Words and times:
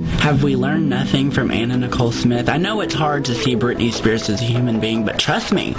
Have 0.00 0.42
we 0.42 0.56
learned 0.56 0.88
nothing 0.88 1.30
from 1.30 1.50
Anna 1.50 1.76
Nicole 1.76 2.10
Smith? 2.10 2.48
I 2.48 2.56
know 2.56 2.80
it's 2.80 2.94
hard 2.94 3.22
to 3.26 3.34
see 3.34 3.54
Britney 3.54 3.92
Spears 3.92 4.30
as 4.30 4.40
a 4.40 4.44
human 4.44 4.80
being, 4.80 5.04
but 5.04 5.18
trust 5.18 5.52
me, 5.52 5.74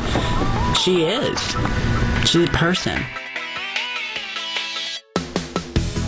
she 0.80 1.06
is. 1.06 1.40
She's 2.30 2.48
a 2.48 2.52
person. 2.52 3.02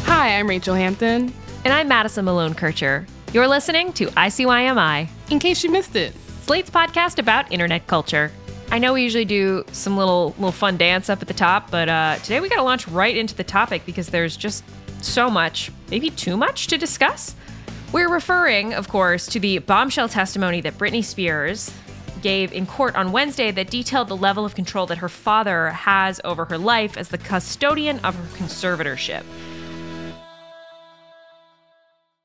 Hi, 0.06 0.38
I'm 0.38 0.48
Rachelle 0.48 0.78
Hampton. 0.78 1.34
And 1.66 1.74
I'm 1.74 1.88
Madison 1.88 2.26
Malone 2.26 2.54
Kircher. 2.54 3.08
You're 3.32 3.48
listening 3.48 3.94
to 3.94 4.06
ICYMI. 4.08 5.10
In 5.32 5.40
case 5.40 5.64
you 5.64 5.72
missed 5.72 5.96
it, 5.96 6.14
Slate's 6.44 6.70
podcast 6.70 7.18
about 7.18 7.52
internet 7.52 7.88
culture. 7.88 8.32
I 8.70 8.78
know 8.78 8.94
we 8.94 9.02
usually 9.02 9.26
do 9.26 9.64
some 9.72 9.98
little 9.98 10.36
little 10.38 10.52
fun 10.52 10.78
dance 10.78 11.10
up 11.10 11.24
at 11.24 11.28
the 11.28 11.34
top, 11.34 11.72
but 11.72 11.90
uh, 11.90 12.18
today 12.22 12.42
we 12.42 12.50
got 12.50 12.58
to 12.58 12.64
launch 12.64 12.88
right 12.90 13.18
into 13.18 13.34
the 13.34 13.44
topic 13.44 13.88
because 13.88 14.10
there's 14.10 14.38
just 14.38 14.64
so 15.02 15.32
much, 15.32 15.72
maybe 15.90 16.12
too 16.12 16.38
much 16.38 16.68
to 16.68 16.78
discuss. 16.78 17.36
We're 17.94 18.10
referring, 18.10 18.74
of 18.74 18.88
course, 18.88 19.28
to 19.28 19.40
the 19.40 19.60
bombshell 19.60 20.10
testimony 20.10 20.62
that 20.62 20.80
Britney 20.80 21.04
Spears 21.04 21.72
gave 22.24 22.52
in 22.52 22.66
court 22.66 22.96
on 22.96 23.12
Wednesday 23.12 23.52
that 23.52 23.70
detailed 23.70 24.08
the 24.08 24.18
level 24.18 24.46
of 24.46 24.56
control 24.56 24.88
that 24.88 24.98
her 24.98 25.08
father 25.08 25.70
has 25.70 26.20
over 26.24 26.46
her 26.46 26.58
life 26.58 26.98
as 26.98 27.10
the 27.10 27.20
custodian 27.20 28.00
of 28.00 28.16
her 28.16 28.36
conservatorship. 28.36 29.24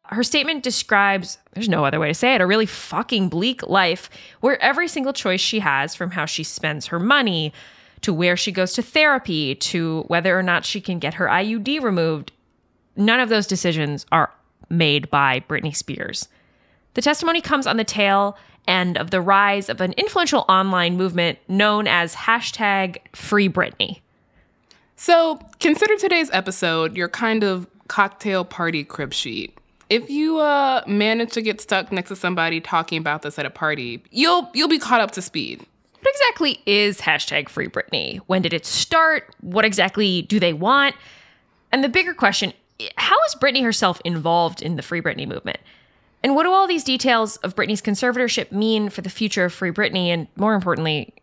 Her 0.04 0.22
statement 0.22 0.62
describes, 0.62 1.36
there's 1.52 1.68
no 1.68 1.84
other 1.84 2.00
way 2.00 2.08
to 2.08 2.14
say 2.14 2.34
it, 2.34 2.40
a 2.40 2.46
really 2.46 2.64
fucking 2.64 3.28
bleak 3.28 3.62
life 3.68 4.08
where 4.40 4.58
every 4.62 4.88
single 4.88 5.12
choice 5.12 5.42
she 5.42 5.58
has, 5.58 5.94
from 5.94 6.12
how 6.12 6.24
she 6.24 6.44
spends 6.44 6.86
her 6.86 6.98
money 6.98 7.52
to 8.00 8.14
where 8.14 8.38
she 8.38 8.52
goes 8.52 8.72
to 8.72 8.80
therapy 8.80 9.54
to 9.56 10.04
whether 10.06 10.38
or 10.38 10.42
not 10.42 10.64
she 10.64 10.80
can 10.80 10.98
get 10.98 11.12
her 11.14 11.26
IUD 11.26 11.82
removed, 11.82 12.32
none 12.96 13.20
of 13.20 13.28
those 13.28 13.46
decisions 13.46 14.06
are 14.10 14.32
made 14.70 15.10
by 15.10 15.40
Britney 15.40 15.74
Spears. 15.74 16.28
The 16.94 17.02
testimony 17.02 17.40
comes 17.40 17.66
on 17.66 17.76
the 17.76 17.84
tail 17.84 18.36
end 18.66 18.98
of 18.98 19.10
the 19.10 19.20
rise 19.20 19.68
of 19.68 19.80
an 19.80 19.92
influential 19.92 20.44
online 20.48 20.96
movement 20.96 21.38
known 21.48 21.86
as 21.86 22.14
hashtag 22.14 22.98
Free 23.14 23.48
Britney. 23.48 24.00
So, 24.96 25.38
consider 25.60 25.96
today's 25.96 26.28
episode 26.32 26.96
your 26.96 27.08
kind 27.08 27.44
of 27.44 27.66
cocktail 27.88 28.44
party 28.44 28.84
crib 28.84 29.14
sheet. 29.14 29.56
If 29.88 30.10
you 30.10 30.38
uh, 30.38 30.82
manage 30.86 31.32
to 31.32 31.40
get 31.40 31.60
stuck 31.60 31.90
next 31.90 32.08
to 32.08 32.16
somebody 32.16 32.60
talking 32.60 32.98
about 32.98 33.22
this 33.22 33.38
at 33.38 33.46
a 33.46 33.50
party, 33.50 34.02
you'll 34.10 34.50
you'll 34.52 34.68
be 34.68 34.78
caught 34.78 35.00
up 35.00 35.12
to 35.12 35.22
speed. 35.22 35.64
What 36.00 36.14
exactly 36.14 36.60
is 36.66 37.00
hashtag 37.00 37.48
Free 37.48 37.68
Britney? 37.68 38.18
When 38.26 38.42
did 38.42 38.52
it 38.52 38.66
start? 38.66 39.34
What 39.40 39.64
exactly 39.64 40.22
do 40.22 40.38
they 40.38 40.52
want? 40.52 40.94
And 41.72 41.82
the 41.82 41.88
bigger 41.88 42.14
question 42.14 42.52
how 42.96 43.16
is 43.26 43.34
Britney 43.34 43.62
herself 43.62 44.00
involved 44.04 44.62
in 44.62 44.76
the 44.76 44.82
Free 44.82 45.00
Britney 45.00 45.26
movement? 45.26 45.58
And 46.22 46.34
what 46.34 46.44
do 46.44 46.52
all 46.52 46.66
these 46.66 46.84
details 46.84 47.36
of 47.38 47.54
Britney's 47.54 47.82
conservatorship 47.82 48.50
mean 48.50 48.90
for 48.90 49.02
the 49.02 49.10
future 49.10 49.44
of 49.44 49.52
Free 49.52 49.70
Britney? 49.70 50.06
And 50.08 50.26
more 50.36 50.54
importantly, 50.54 51.14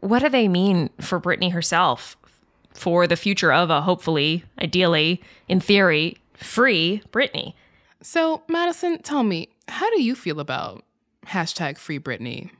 what 0.00 0.20
do 0.20 0.28
they 0.28 0.48
mean 0.48 0.90
for 1.00 1.20
Britney 1.20 1.52
herself, 1.52 2.16
for 2.72 3.06
the 3.06 3.16
future 3.16 3.52
of 3.52 3.70
a 3.70 3.82
hopefully, 3.82 4.44
ideally, 4.60 5.22
in 5.48 5.60
theory, 5.60 6.18
free 6.34 7.02
Britney? 7.12 7.54
So, 8.02 8.42
Madison, 8.48 9.02
tell 9.02 9.22
me, 9.22 9.50
how 9.68 9.88
do 9.90 10.02
you 10.02 10.14
feel 10.14 10.40
about 10.40 10.84
hashtag 11.26 11.78
Free 11.78 11.98
Britney? 11.98 12.50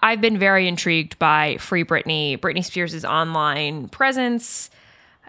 I've 0.00 0.20
been 0.20 0.38
very 0.38 0.68
intrigued 0.68 1.18
by 1.18 1.56
Free 1.58 1.84
Britney, 1.84 2.38
Britney 2.38 2.64
Spears' 2.64 3.04
online 3.04 3.88
presence, 3.88 4.70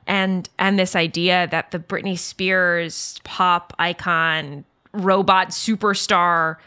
and 0.09 0.50
and 0.58 0.78
this 0.78 0.96
idea 0.96 1.47
that 1.52 1.72
the 1.72 1.80
Britney 1.80 2.18
Spears 2.18 3.22
pop 3.24 3.74
icon 3.80 4.66
robot 4.92 5.50
superstar 5.50 6.58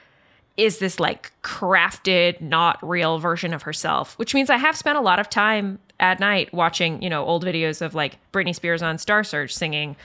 is 0.56 0.78
this 0.78 1.00
like 1.00 1.32
crafted 1.42 2.40
not 2.40 2.78
real 2.88 3.18
version 3.18 3.52
of 3.52 3.62
herself 3.62 4.16
which 4.18 4.32
means 4.32 4.48
i 4.48 4.56
have 4.56 4.76
spent 4.76 4.96
a 4.96 5.00
lot 5.00 5.18
of 5.18 5.28
time 5.28 5.78
at 5.98 6.20
night 6.20 6.52
watching 6.54 7.02
you 7.02 7.10
know 7.10 7.24
old 7.24 7.44
videos 7.44 7.82
of 7.82 7.96
like 7.96 8.18
britney 8.32 8.54
spears 8.54 8.80
on 8.80 8.96
star 8.96 9.24
search 9.24 9.52
singing 9.52 9.96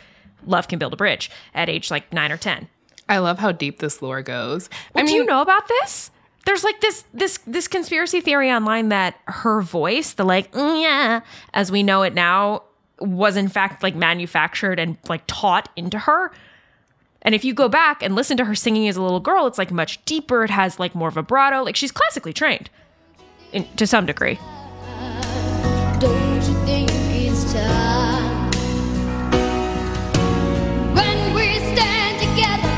love 0.48 0.68
can 0.68 0.80
build 0.80 0.94
a 0.94 0.98
bridge 0.98 1.30
at 1.54 1.70
age 1.70 1.92
like 1.92 2.12
9 2.12 2.32
or 2.32 2.38
10 2.38 2.68
I 3.10 3.20
love 3.20 3.40
how 3.40 3.54
deep 3.54 3.80
this 3.80 4.02
lore 4.02 4.22
goes. 4.22 4.70
well, 4.94 5.04
I 5.04 5.06
mean, 5.06 5.14
do 5.14 5.18
you 5.20 5.26
know 5.26 5.42
about 5.42 5.68
this 5.68 6.12
there's 6.46 6.64
like 6.64 6.80
this 6.82 7.04
this 7.14 7.40
this 7.46 7.68
conspiracy 7.68 8.22
theory 8.22 8.50
online 8.52 8.90
that 8.90 9.16
her 9.26 9.62
voice 9.62 10.14
the 10.14 10.24
like 10.24 10.52
"Mm, 10.54 10.82
yeah 10.82 11.20
as 11.54 11.72
we 11.72 11.84
know 11.84 12.04
it 12.04 12.14
now 12.14 12.64
was 13.00 13.38
in 13.38 13.48
fact 13.48 13.84
like 13.84 13.96
manufactured 13.96 14.80
and 14.80 14.98
like 15.08 15.24
taught 15.28 15.70
into 15.76 16.00
her. 16.00 16.32
And 17.22 17.36
if 17.36 17.44
you 17.44 17.54
go 17.54 17.68
back 17.68 18.02
and 18.02 18.16
listen 18.16 18.38
to 18.38 18.46
her 18.46 18.56
singing 18.56 18.88
as 18.88 18.96
a 18.96 19.02
little 19.02 19.20
girl, 19.20 19.48
it's 19.48 19.58
like 19.58 19.72
much 19.72 20.04
deeper. 20.06 20.44
It 20.44 20.50
has 20.50 20.80
like 20.80 20.96
more 20.96 21.12
vibrato. 21.12 21.64
Like 21.64 21.76
she's 21.76 21.92
classically 21.92 22.34
trained 22.34 22.70
in, 23.52 23.68
to 23.76 23.86
some 23.88 24.06
degree. 24.06 24.40
Don't 26.00 26.36
you 26.48 26.66
think 26.66 26.90
it's 26.92 27.52
time 27.54 28.52
when 30.96 31.34
we 31.34 31.56
stand 31.76 32.20
together? 32.22 32.76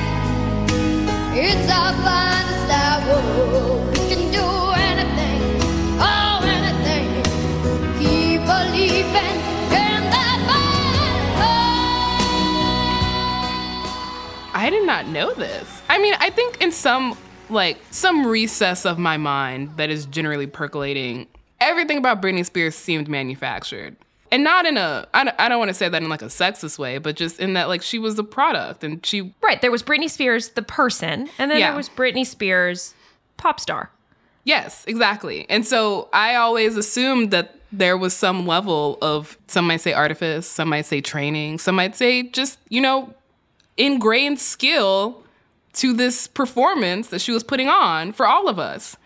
It's 1.35 1.71
our 1.71 1.93
finest 2.03 2.38
I 14.69 14.71
did 14.71 14.85
not 14.85 15.07
know 15.07 15.33
this. 15.33 15.81
I 15.89 15.97
mean, 15.97 16.13
I 16.19 16.29
think 16.29 16.61
in 16.61 16.71
some 16.71 17.17
like 17.49 17.79
some 17.89 18.27
recess 18.27 18.85
of 18.85 18.99
my 18.99 19.17
mind 19.17 19.71
that 19.77 19.89
is 19.89 20.05
generally 20.05 20.45
percolating, 20.45 21.25
everything 21.59 21.97
about 21.97 22.21
Britney 22.21 22.45
Spears 22.45 22.75
seemed 22.75 23.07
manufactured. 23.07 23.95
And 24.31 24.43
not 24.43 24.67
in 24.67 24.77
a, 24.77 25.07
I 25.11 25.23
don't, 25.23 25.35
I 25.39 25.49
don't 25.49 25.57
want 25.57 25.69
to 25.69 25.73
say 25.73 25.89
that 25.89 26.03
in 26.03 26.07
like 26.07 26.21
a 26.21 26.25
sexist 26.25 26.77
way, 26.77 26.99
but 26.99 27.15
just 27.15 27.39
in 27.39 27.53
that 27.55 27.67
like 27.67 27.81
she 27.81 27.97
was 27.97 28.13
the 28.13 28.23
product 28.23 28.83
and 28.83 29.03
she, 29.03 29.33
Right. 29.41 29.59
There 29.59 29.71
was 29.71 29.81
Britney 29.81 30.07
Spears, 30.07 30.49
the 30.49 30.61
person, 30.61 31.29
and 31.39 31.49
then 31.49 31.57
Yeah. 31.57 31.69
there 31.69 31.77
was 31.77 31.89
Britney 31.89 32.23
Spears, 32.23 32.93
pop 33.37 33.59
star. 33.59 33.89
yes, 34.43 34.85
exactly. 34.87 35.47
And 35.49 35.65
so 35.65 36.09
I 36.13 36.35
always 36.35 36.77
assumed 36.77 37.31
that 37.31 37.55
there 37.71 37.97
was 37.97 38.15
some 38.15 38.45
level 38.45 38.99
of, 39.01 39.35
some 39.47 39.65
might 39.65 39.81
say 39.81 39.93
artifice, 39.93 40.45
some 40.45 40.69
might 40.69 40.85
say 40.85 41.01
training, 41.01 41.57
some 41.57 41.73
might 41.73 41.95
say 41.95 42.21
just, 42.21 42.59
you 42.69 42.81
know, 42.81 43.15
ingrained 43.79 44.39
skill 44.39 45.23
to 45.73 45.93
this 45.93 46.27
performance 46.27 47.07
that 47.07 47.21
she 47.21 47.31
was 47.31 47.43
putting 47.43 47.69
on 47.69 48.11
for 48.11 48.27
all 48.27 48.47
of 48.47 48.59
us. 48.59 48.97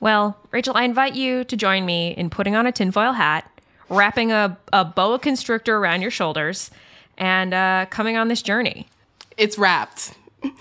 Well, 0.00 0.36
Rachelle, 0.52 0.74
I 0.76 0.84
invite 0.84 1.14
you 1.14 1.44
to 1.44 1.56
join 1.56 1.86
me 1.86 2.10
in 2.16 2.28
putting 2.28 2.54
on 2.54 2.66
a 2.66 2.72
tinfoil 2.72 3.12
hat, 3.12 3.50
wrapping 3.88 4.32
a, 4.32 4.58
a 4.72 4.84
boa 4.84 5.18
constrictor 5.18 5.76
around 5.76 6.02
your 6.02 6.10
shoulders, 6.10 6.70
and 7.16 7.54
uh, 7.54 7.86
coming 7.88 8.16
on 8.16 8.28
this 8.28 8.42
journey. 8.42 8.88
It's 9.36 9.56
wrapped. 9.56 10.14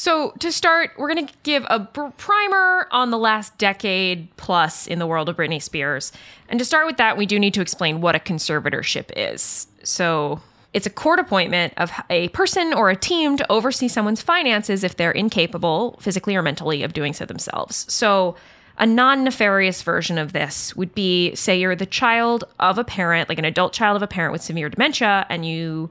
So, 0.00 0.30
to 0.38 0.50
start, 0.50 0.92
we're 0.96 1.12
going 1.12 1.26
to 1.26 1.34
give 1.42 1.66
a 1.68 1.80
primer 1.80 2.88
on 2.90 3.10
the 3.10 3.18
last 3.18 3.58
decade 3.58 4.34
plus 4.38 4.86
in 4.86 4.98
the 4.98 5.06
world 5.06 5.28
of 5.28 5.36
Britney 5.36 5.60
Spears. 5.60 6.10
And 6.48 6.58
to 6.58 6.64
start 6.64 6.86
with 6.86 6.96
that, 6.96 7.18
we 7.18 7.26
do 7.26 7.38
need 7.38 7.52
to 7.52 7.60
explain 7.60 8.00
what 8.00 8.14
a 8.14 8.18
conservatorship 8.18 9.10
is. 9.14 9.66
So, 9.84 10.40
it's 10.72 10.86
a 10.86 10.90
court 10.90 11.18
appointment 11.18 11.72
of 11.76 11.90
a 12.10 12.28
person 12.28 12.72
or 12.72 12.90
a 12.90 12.96
team 12.96 13.36
to 13.36 13.52
oversee 13.52 13.88
someone's 13.88 14.22
finances 14.22 14.84
if 14.84 14.96
they're 14.96 15.10
incapable, 15.10 15.98
physically 16.00 16.36
or 16.36 16.42
mentally, 16.42 16.82
of 16.82 16.92
doing 16.92 17.12
so 17.12 17.24
themselves. 17.24 17.92
So, 17.92 18.36
a 18.78 18.86
non 18.86 19.24
nefarious 19.24 19.82
version 19.82 20.16
of 20.16 20.32
this 20.32 20.74
would 20.74 20.94
be 20.94 21.34
say 21.34 21.58
you're 21.58 21.76
the 21.76 21.84
child 21.84 22.44
of 22.60 22.78
a 22.78 22.84
parent, 22.84 23.28
like 23.28 23.38
an 23.38 23.44
adult 23.44 23.72
child 23.72 23.96
of 23.96 24.02
a 24.02 24.06
parent 24.06 24.32
with 24.32 24.42
severe 24.42 24.70
dementia, 24.70 25.26
and 25.28 25.44
you 25.44 25.90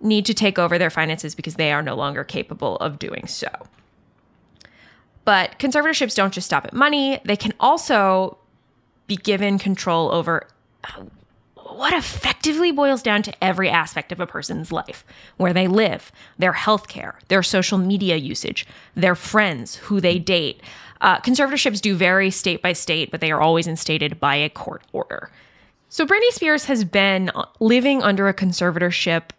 need 0.00 0.26
to 0.26 0.34
take 0.34 0.58
over 0.58 0.78
their 0.78 0.90
finances 0.90 1.34
because 1.34 1.54
they 1.54 1.70
are 1.70 1.82
no 1.82 1.94
longer 1.94 2.24
capable 2.24 2.76
of 2.78 2.98
doing 2.98 3.26
so. 3.26 3.48
But 5.24 5.58
conservatorships 5.58 6.16
don't 6.16 6.32
just 6.32 6.46
stop 6.46 6.64
at 6.64 6.72
money, 6.72 7.20
they 7.24 7.36
can 7.36 7.52
also 7.60 8.38
be 9.06 9.16
given 9.16 9.58
control 9.58 10.10
over 10.12 10.48
what 11.76 11.92
effectively 11.92 12.72
boils 12.72 13.02
down 13.02 13.22
to 13.22 13.44
every 13.44 13.68
aspect 13.68 14.12
of 14.12 14.20
a 14.20 14.26
person's 14.26 14.72
life 14.72 15.04
where 15.36 15.52
they 15.52 15.66
live, 15.66 16.12
their 16.38 16.52
health 16.52 16.88
care, 16.88 17.18
their 17.28 17.42
social 17.42 17.78
media 17.78 18.16
usage, 18.16 18.66
their 18.94 19.14
friends, 19.14 19.76
who 19.76 20.00
they 20.00 20.18
date. 20.18 20.60
Uh, 21.00 21.18
conservatorships 21.20 21.80
do 21.80 21.94
vary 21.94 22.30
state 22.30 22.62
by 22.62 22.72
state, 22.72 23.10
but 23.10 23.20
they 23.20 23.30
are 23.30 23.40
always 23.40 23.66
instated 23.66 24.20
by 24.20 24.36
a 24.36 24.48
court 24.48 24.82
order. 24.92 25.30
So 25.88 26.06
Britney 26.06 26.30
Spears 26.30 26.66
has 26.66 26.84
been 26.84 27.30
living 27.58 28.02
under 28.02 28.28
a 28.28 28.34
conservatorship, 28.34 29.30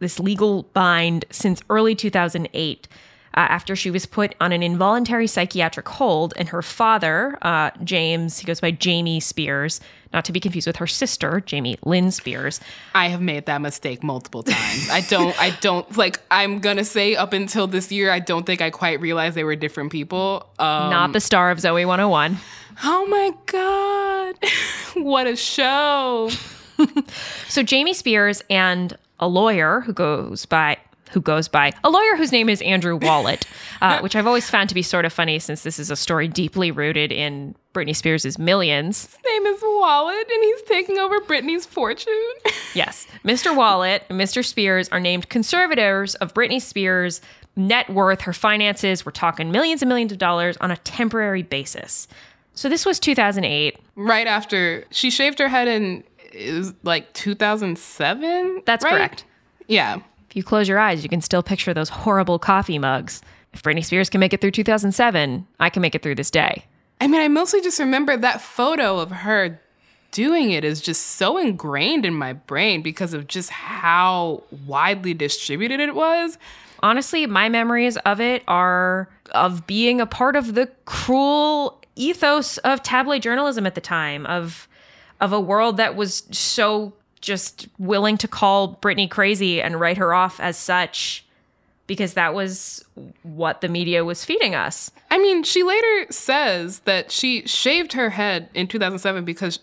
this 0.00 0.18
legal 0.18 0.64
bind, 0.74 1.24
since 1.30 1.62
early 1.70 1.94
2008 1.94 2.88
uh, 3.36 3.40
after 3.40 3.74
she 3.74 3.90
was 3.90 4.06
put 4.06 4.34
on 4.40 4.52
an 4.52 4.62
involuntary 4.62 5.26
psychiatric 5.26 5.88
hold. 5.88 6.34
And 6.36 6.48
her 6.48 6.62
father, 6.62 7.36
uh, 7.42 7.70
James, 7.82 8.38
he 8.38 8.46
goes 8.46 8.60
by 8.60 8.70
Jamie 8.70 9.20
Spears, 9.20 9.80
not 10.14 10.24
to 10.26 10.32
be 10.32 10.40
confused 10.40 10.66
with 10.66 10.76
her 10.76 10.86
sister, 10.86 11.42
Jamie 11.44 11.76
Lynn 11.84 12.10
Spears. 12.10 12.60
I 12.94 13.08
have 13.08 13.20
made 13.20 13.46
that 13.46 13.60
mistake 13.60 14.02
multiple 14.02 14.44
times. 14.44 14.88
I 14.90 15.02
don't, 15.02 15.38
I 15.40 15.50
don't, 15.60 15.96
like, 15.98 16.20
I'm 16.30 16.60
gonna 16.60 16.84
say 16.84 17.16
up 17.16 17.32
until 17.32 17.66
this 17.66 17.92
year, 17.92 18.10
I 18.10 18.20
don't 18.20 18.46
think 18.46 18.62
I 18.62 18.70
quite 18.70 19.00
realized 19.00 19.36
they 19.36 19.44
were 19.44 19.56
different 19.56 19.92
people. 19.92 20.48
Um, 20.58 20.90
not 20.90 21.12
the 21.12 21.20
star 21.20 21.50
of 21.50 21.58
Zoey 21.58 21.84
101. 21.86 22.36
oh 22.84 23.06
my 23.06 23.32
God. 23.46 25.04
what 25.04 25.26
a 25.26 25.36
show. 25.36 26.30
So 27.48 27.62
Jamie 27.62 27.94
Spears 27.94 28.42
and 28.50 28.96
a 29.20 29.28
lawyer 29.28 29.80
who 29.82 29.92
goes 29.92 30.44
by 30.44 30.76
who 31.14 31.20
goes 31.20 31.48
by 31.48 31.72
a 31.82 31.90
lawyer 31.90 32.16
whose 32.16 32.32
name 32.32 32.48
is 32.48 32.60
Andrew 32.62 32.96
Wallet, 32.96 33.46
uh, 33.80 34.00
which 34.00 34.14
I've 34.14 34.26
always 34.26 34.50
found 34.50 34.68
to 34.68 34.74
be 34.74 34.82
sort 34.82 35.04
of 35.04 35.12
funny 35.12 35.38
since 35.38 35.62
this 35.62 35.78
is 35.78 35.90
a 35.90 35.96
story 35.96 36.28
deeply 36.28 36.70
rooted 36.70 37.10
in 37.12 37.54
Britney 37.72 37.96
Spears' 37.96 38.38
millions. 38.38 39.06
His 39.06 39.18
name 39.24 39.46
is 39.46 39.62
Wallet, 39.62 40.28
and 40.30 40.44
he's 40.44 40.62
taking 40.62 40.98
over 40.98 41.20
Britney's 41.20 41.64
fortune. 41.64 42.12
Yes, 42.74 43.06
Mr. 43.24 43.54
Wallet 43.54 44.02
and 44.08 44.20
Mr. 44.20 44.44
Spears 44.44 44.88
are 44.88 44.98
named 44.98 45.28
conservators 45.28 46.16
of 46.16 46.34
Britney 46.34 46.60
Spears' 46.60 47.20
net 47.54 47.88
worth, 47.88 48.22
her 48.22 48.32
finances. 48.32 49.06
We're 49.06 49.12
talking 49.12 49.52
millions 49.52 49.80
and 49.80 49.88
millions 49.88 50.10
of 50.10 50.18
dollars 50.18 50.56
on 50.56 50.72
a 50.72 50.76
temporary 50.78 51.44
basis. 51.44 52.08
So 52.54 52.68
this 52.68 52.84
was 52.84 52.98
2008. 52.98 53.78
right 53.94 54.26
after 54.26 54.86
she 54.90 55.08
shaved 55.08 55.38
her 55.38 55.46
head 55.46 55.68
in 55.68 56.02
is 56.32 56.74
like 56.82 57.12
2007. 57.12 58.62
That's 58.66 58.84
right? 58.84 58.90
correct. 58.90 59.24
Yeah. 59.68 60.00
If 60.34 60.38
you 60.38 60.42
close 60.42 60.68
your 60.68 60.80
eyes, 60.80 61.04
you 61.04 61.08
can 61.08 61.20
still 61.20 61.44
picture 61.44 61.72
those 61.72 61.88
horrible 61.88 62.40
coffee 62.40 62.76
mugs. 62.76 63.22
If 63.52 63.62
Britney 63.62 63.84
Spears 63.84 64.10
can 64.10 64.18
make 64.18 64.32
it 64.32 64.40
through 64.40 64.50
2007, 64.50 65.46
I 65.60 65.70
can 65.70 65.80
make 65.80 65.94
it 65.94 66.02
through 66.02 66.16
this 66.16 66.28
day. 66.28 66.64
I 67.00 67.06
mean, 67.06 67.20
I 67.20 67.28
mostly 67.28 67.60
just 67.60 67.78
remember 67.78 68.16
that 68.16 68.40
photo 68.40 68.98
of 68.98 69.12
her 69.12 69.60
doing 70.10 70.50
it 70.50 70.64
is 70.64 70.80
just 70.80 71.06
so 71.06 71.38
ingrained 71.38 72.04
in 72.04 72.14
my 72.14 72.32
brain 72.32 72.82
because 72.82 73.14
of 73.14 73.28
just 73.28 73.48
how 73.50 74.42
widely 74.66 75.14
distributed 75.14 75.78
it 75.78 75.94
was. 75.94 76.36
honestly, 76.82 77.26
my 77.26 77.48
memories 77.48 77.96
of 77.98 78.20
it 78.20 78.42
are 78.48 79.08
of 79.36 79.68
being 79.68 80.00
a 80.00 80.06
part 80.06 80.34
of 80.34 80.56
the 80.56 80.66
cruel 80.84 81.80
ethos 81.94 82.58
of 82.58 82.82
tabloid 82.82 83.22
journalism 83.22 83.68
at 83.68 83.76
the 83.76 83.80
time, 83.80 84.26
of 84.26 84.66
of 85.20 85.32
a 85.32 85.40
world 85.40 85.76
that 85.76 85.94
was 85.94 86.24
so 86.32 86.92
just 87.24 87.68
willing 87.78 88.16
to 88.18 88.28
call 88.28 88.76
Britney 88.76 89.10
crazy 89.10 89.60
and 89.60 89.80
write 89.80 89.96
her 89.96 90.14
off 90.14 90.38
as 90.40 90.56
such 90.56 91.24
because 91.86 92.14
that 92.14 92.34
was 92.34 92.84
what 93.22 93.60
the 93.60 93.68
media 93.68 94.04
was 94.04 94.24
feeding 94.24 94.54
us. 94.54 94.90
I 95.10 95.18
mean, 95.18 95.42
she 95.42 95.62
later 95.62 96.06
says 96.10 96.80
that 96.80 97.10
she 97.10 97.46
shaved 97.46 97.92
her 97.92 98.10
head 98.10 98.48
in 98.54 98.68
2007 98.68 99.24
because 99.24 99.58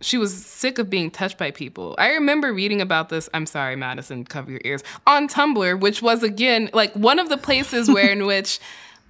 she 0.00 0.18
was 0.18 0.44
sick 0.44 0.78
of 0.78 0.90
being 0.90 1.10
touched 1.10 1.38
by 1.38 1.50
people. 1.50 1.94
I 1.98 2.10
remember 2.10 2.52
reading 2.52 2.80
about 2.80 3.08
this. 3.08 3.28
I'm 3.32 3.46
sorry, 3.46 3.74
Madison, 3.74 4.24
cover 4.24 4.50
your 4.50 4.60
ears. 4.64 4.84
On 5.06 5.28
Tumblr, 5.28 5.80
which 5.80 6.02
was 6.02 6.22
again 6.22 6.70
like 6.72 6.92
one 6.94 7.18
of 7.18 7.28
the 7.28 7.38
places 7.38 7.90
where 7.90 8.10
in 8.10 8.26
which 8.26 8.60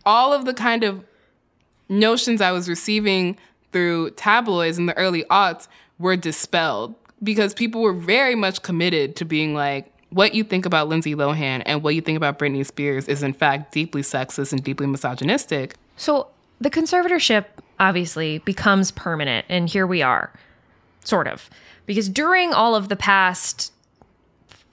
all 0.07 0.33
of 0.33 0.45
the 0.45 0.55
kind 0.55 0.85
of 0.85 1.05
notions 1.89 2.41
I 2.41 2.53
was 2.53 2.69
receiving 2.69 3.37
through 3.73 4.11
tabloids 4.13 4.79
in 4.79 4.87
the 4.87 4.97
early 4.97 5.25
aughts 5.25 5.67
were 5.99 6.17
dispelled 6.17 6.95
because 7.23 7.55
people 7.55 7.81
were 7.81 7.93
very 7.93 8.35
much 8.35 8.63
committed 8.63 9.17
to 9.17 9.25
being 9.25 9.55
like, 9.55 9.91
what 10.11 10.35
you 10.35 10.45
think 10.45 10.65
about 10.65 10.89
Lindsay 10.89 11.15
Lohan 11.15 11.63
and 11.67 11.83
what 11.83 11.95
you 11.95 12.01
think 12.01 12.17
about 12.17 12.39
Britney 12.39 12.65
Spears 12.65 13.09
is 13.09 13.23
in 13.23 13.33
fact 13.33 13.73
deeply 13.73 14.03
sexist 14.03 14.53
and 14.53 14.63
deeply 14.63 14.87
misogynistic. 14.87 15.75
So 15.97 16.29
the 16.61 16.71
conservatorship 16.71 17.47
obviously 17.81 18.39
becomes 18.39 18.91
permanent, 18.93 19.45
and 19.49 19.69
here 19.69 19.87
we 19.87 20.03
are, 20.03 20.33
sort 21.03 21.27
of. 21.27 21.51
Because 21.87 22.09
during 22.09 22.53
all 22.53 22.77
of 22.77 22.89
the 22.89 22.97
past 22.97 23.73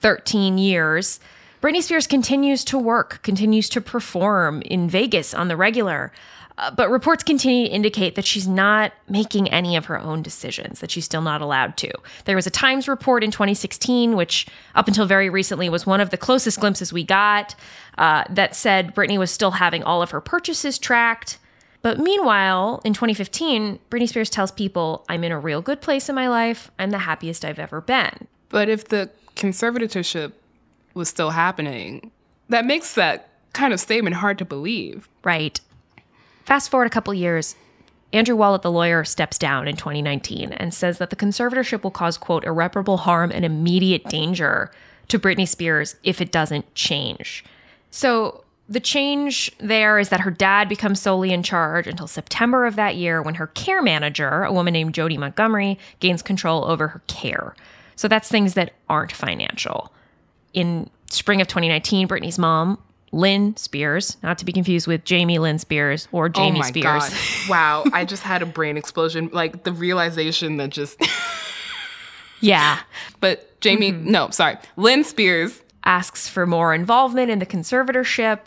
13 0.00 0.58
years, 0.58 1.18
Britney 1.60 1.82
Spears 1.82 2.06
continues 2.06 2.64
to 2.64 2.78
work, 2.78 3.20
continues 3.22 3.68
to 3.70 3.80
perform 3.80 4.62
in 4.62 4.88
Vegas 4.88 5.34
on 5.34 5.48
the 5.48 5.56
regular. 5.56 6.12
Uh, 6.58 6.70
but 6.70 6.90
reports 6.90 7.22
continue 7.22 7.66
to 7.66 7.72
indicate 7.72 8.14
that 8.14 8.24
she's 8.24 8.46
not 8.46 8.92
making 9.08 9.48
any 9.48 9.74
of 9.76 9.86
her 9.86 9.98
own 9.98 10.22
decisions, 10.22 10.80
that 10.80 10.90
she's 10.90 11.04
still 11.04 11.22
not 11.22 11.40
allowed 11.40 11.76
to. 11.78 11.90
There 12.24 12.36
was 12.36 12.46
a 12.46 12.50
Times 12.50 12.88
report 12.88 13.24
in 13.24 13.30
2016, 13.30 14.16
which 14.16 14.46
up 14.74 14.86
until 14.86 15.06
very 15.06 15.30
recently 15.30 15.68
was 15.68 15.86
one 15.86 16.00
of 16.00 16.10
the 16.10 16.18
closest 16.18 16.60
glimpses 16.60 16.92
we 16.92 17.04
got, 17.04 17.54
uh, 17.98 18.24
that 18.30 18.54
said 18.54 18.94
Britney 18.94 19.18
was 19.18 19.30
still 19.30 19.52
having 19.52 19.82
all 19.82 20.02
of 20.02 20.10
her 20.10 20.20
purchases 20.20 20.78
tracked. 20.78 21.38
But 21.80 21.98
meanwhile, 21.98 22.80
in 22.84 22.92
2015, 22.92 23.78
Britney 23.90 24.08
Spears 24.08 24.30
tells 24.30 24.52
people, 24.52 25.04
I'm 25.08 25.24
in 25.24 25.32
a 25.32 25.38
real 25.38 25.60
good 25.60 25.80
place 25.80 26.08
in 26.08 26.14
my 26.14 26.28
life. 26.28 26.70
I'm 26.78 26.90
the 26.90 26.98
happiest 26.98 27.44
I've 27.44 27.58
ever 27.58 27.80
been. 27.80 28.28
But 28.50 28.68
if 28.68 28.88
the 28.88 29.10
conservatorship 29.34 30.32
was 30.94 31.08
still 31.08 31.30
happening, 31.30 32.12
that 32.48 32.66
makes 32.66 32.94
that 32.94 33.28
kind 33.52 33.72
of 33.72 33.80
statement 33.80 34.16
hard 34.16 34.38
to 34.38 34.44
believe. 34.44 35.08
Right. 35.24 35.60
Fast 36.44 36.70
forward 36.70 36.86
a 36.86 36.90
couple 36.90 37.14
years, 37.14 37.56
Andrew 38.12 38.36
Wallet, 38.36 38.62
the 38.62 38.70
lawyer, 38.70 39.04
steps 39.04 39.38
down 39.38 39.66
in 39.66 39.76
2019 39.76 40.52
and 40.52 40.74
says 40.74 40.98
that 40.98 41.10
the 41.10 41.16
conservatorship 41.16 41.82
will 41.82 41.90
cause, 41.90 42.18
quote, 42.18 42.44
irreparable 42.44 42.98
harm 42.98 43.30
and 43.32 43.44
immediate 43.44 44.04
danger 44.04 44.70
to 45.08 45.18
Britney 45.18 45.48
Spears 45.48 45.96
if 46.04 46.20
it 46.20 46.30
doesn't 46.30 46.74
change. 46.74 47.44
So 47.90 48.44
the 48.68 48.80
change 48.80 49.50
there 49.58 49.98
is 49.98 50.10
that 50.10 50.20
her 50.20 50.30
dad 50.30 50.68
becomes 50.68 51.00
solely 51.00 51.32
in 51.32 51.42
charge 51.42 51.86
until 51.86 52.06
September 52.06 52.66
of 52.66 52.76
that 52.76 52.96
year 52.96 53.22
when 53.22 53.34
her 53.34 53.48
care 53.48 53.82
manager, 53.82 54.44
a 54.44 54.52
woman 54.52 54.72
named 54.72 54.94
Jodi 54.94 55.18
Montgomery, 55.18 55.78
gains 56.00 56.22
control 56.22 56.64
over 56.64 56.88
her 56.88 57.02
care. 57.06 57.54
So 57.96 58.08
that's 58.08 58.28
things 58.28 58.54
that 58.54 58.72
aren't 58.88 59.12
financial. 59.12 59.92
In 60.54 60.90
spring 61.10 61.40
of 61.40 61.48
2019, 61.48 62.08
Britney's 62.08 62.38
mom, 62.38 62.78
Lynn 63.12 63.56
Spears, 63.56 64.16
not 64.22 64.38
to 64.38 64.44
be 64.44 64.52
confused 64.52 64.86
with 64.86 65.04
Jamie 65.04 65.38
Lynn 65.38 65.58
Spears 65.58 66.08
or 66.12 66.26
oh 66.26 66.28
Jamie 66.28 66.58
oh 66.58 66.62
my 66.62 66.68
Spears. 66.68 66.84
god! 66.84 67.12
Wow, 67.48 67.84
I 67.92 68.04
just 68.04 68.22
had 68.22 68.42
a 68.42 68.46
brain 68.46 68.76
explosion. 68.76 69.28
Like 69.32 69.64
the 69.64 69.72
realization 69.72 70.56
that 70.58 70.70
just. 70.70 71.00
Yeah. 72.44 72.80
but 73.20 73.60
Jamie, 73.60 73.92
mm-hmm. 73.92 74.10
no, 74.10 74.30
sorry, 74.30 74.56
Lynn 74.76 75.04
Spears. 75.04 75.62
Asks 75.84 76.28
for 76.28 76.44
more 76.44 76.74
involvement 76.74 77.30
in 77.30 77.38
the 77.38 77.46
conservatorship. 77.46 78.40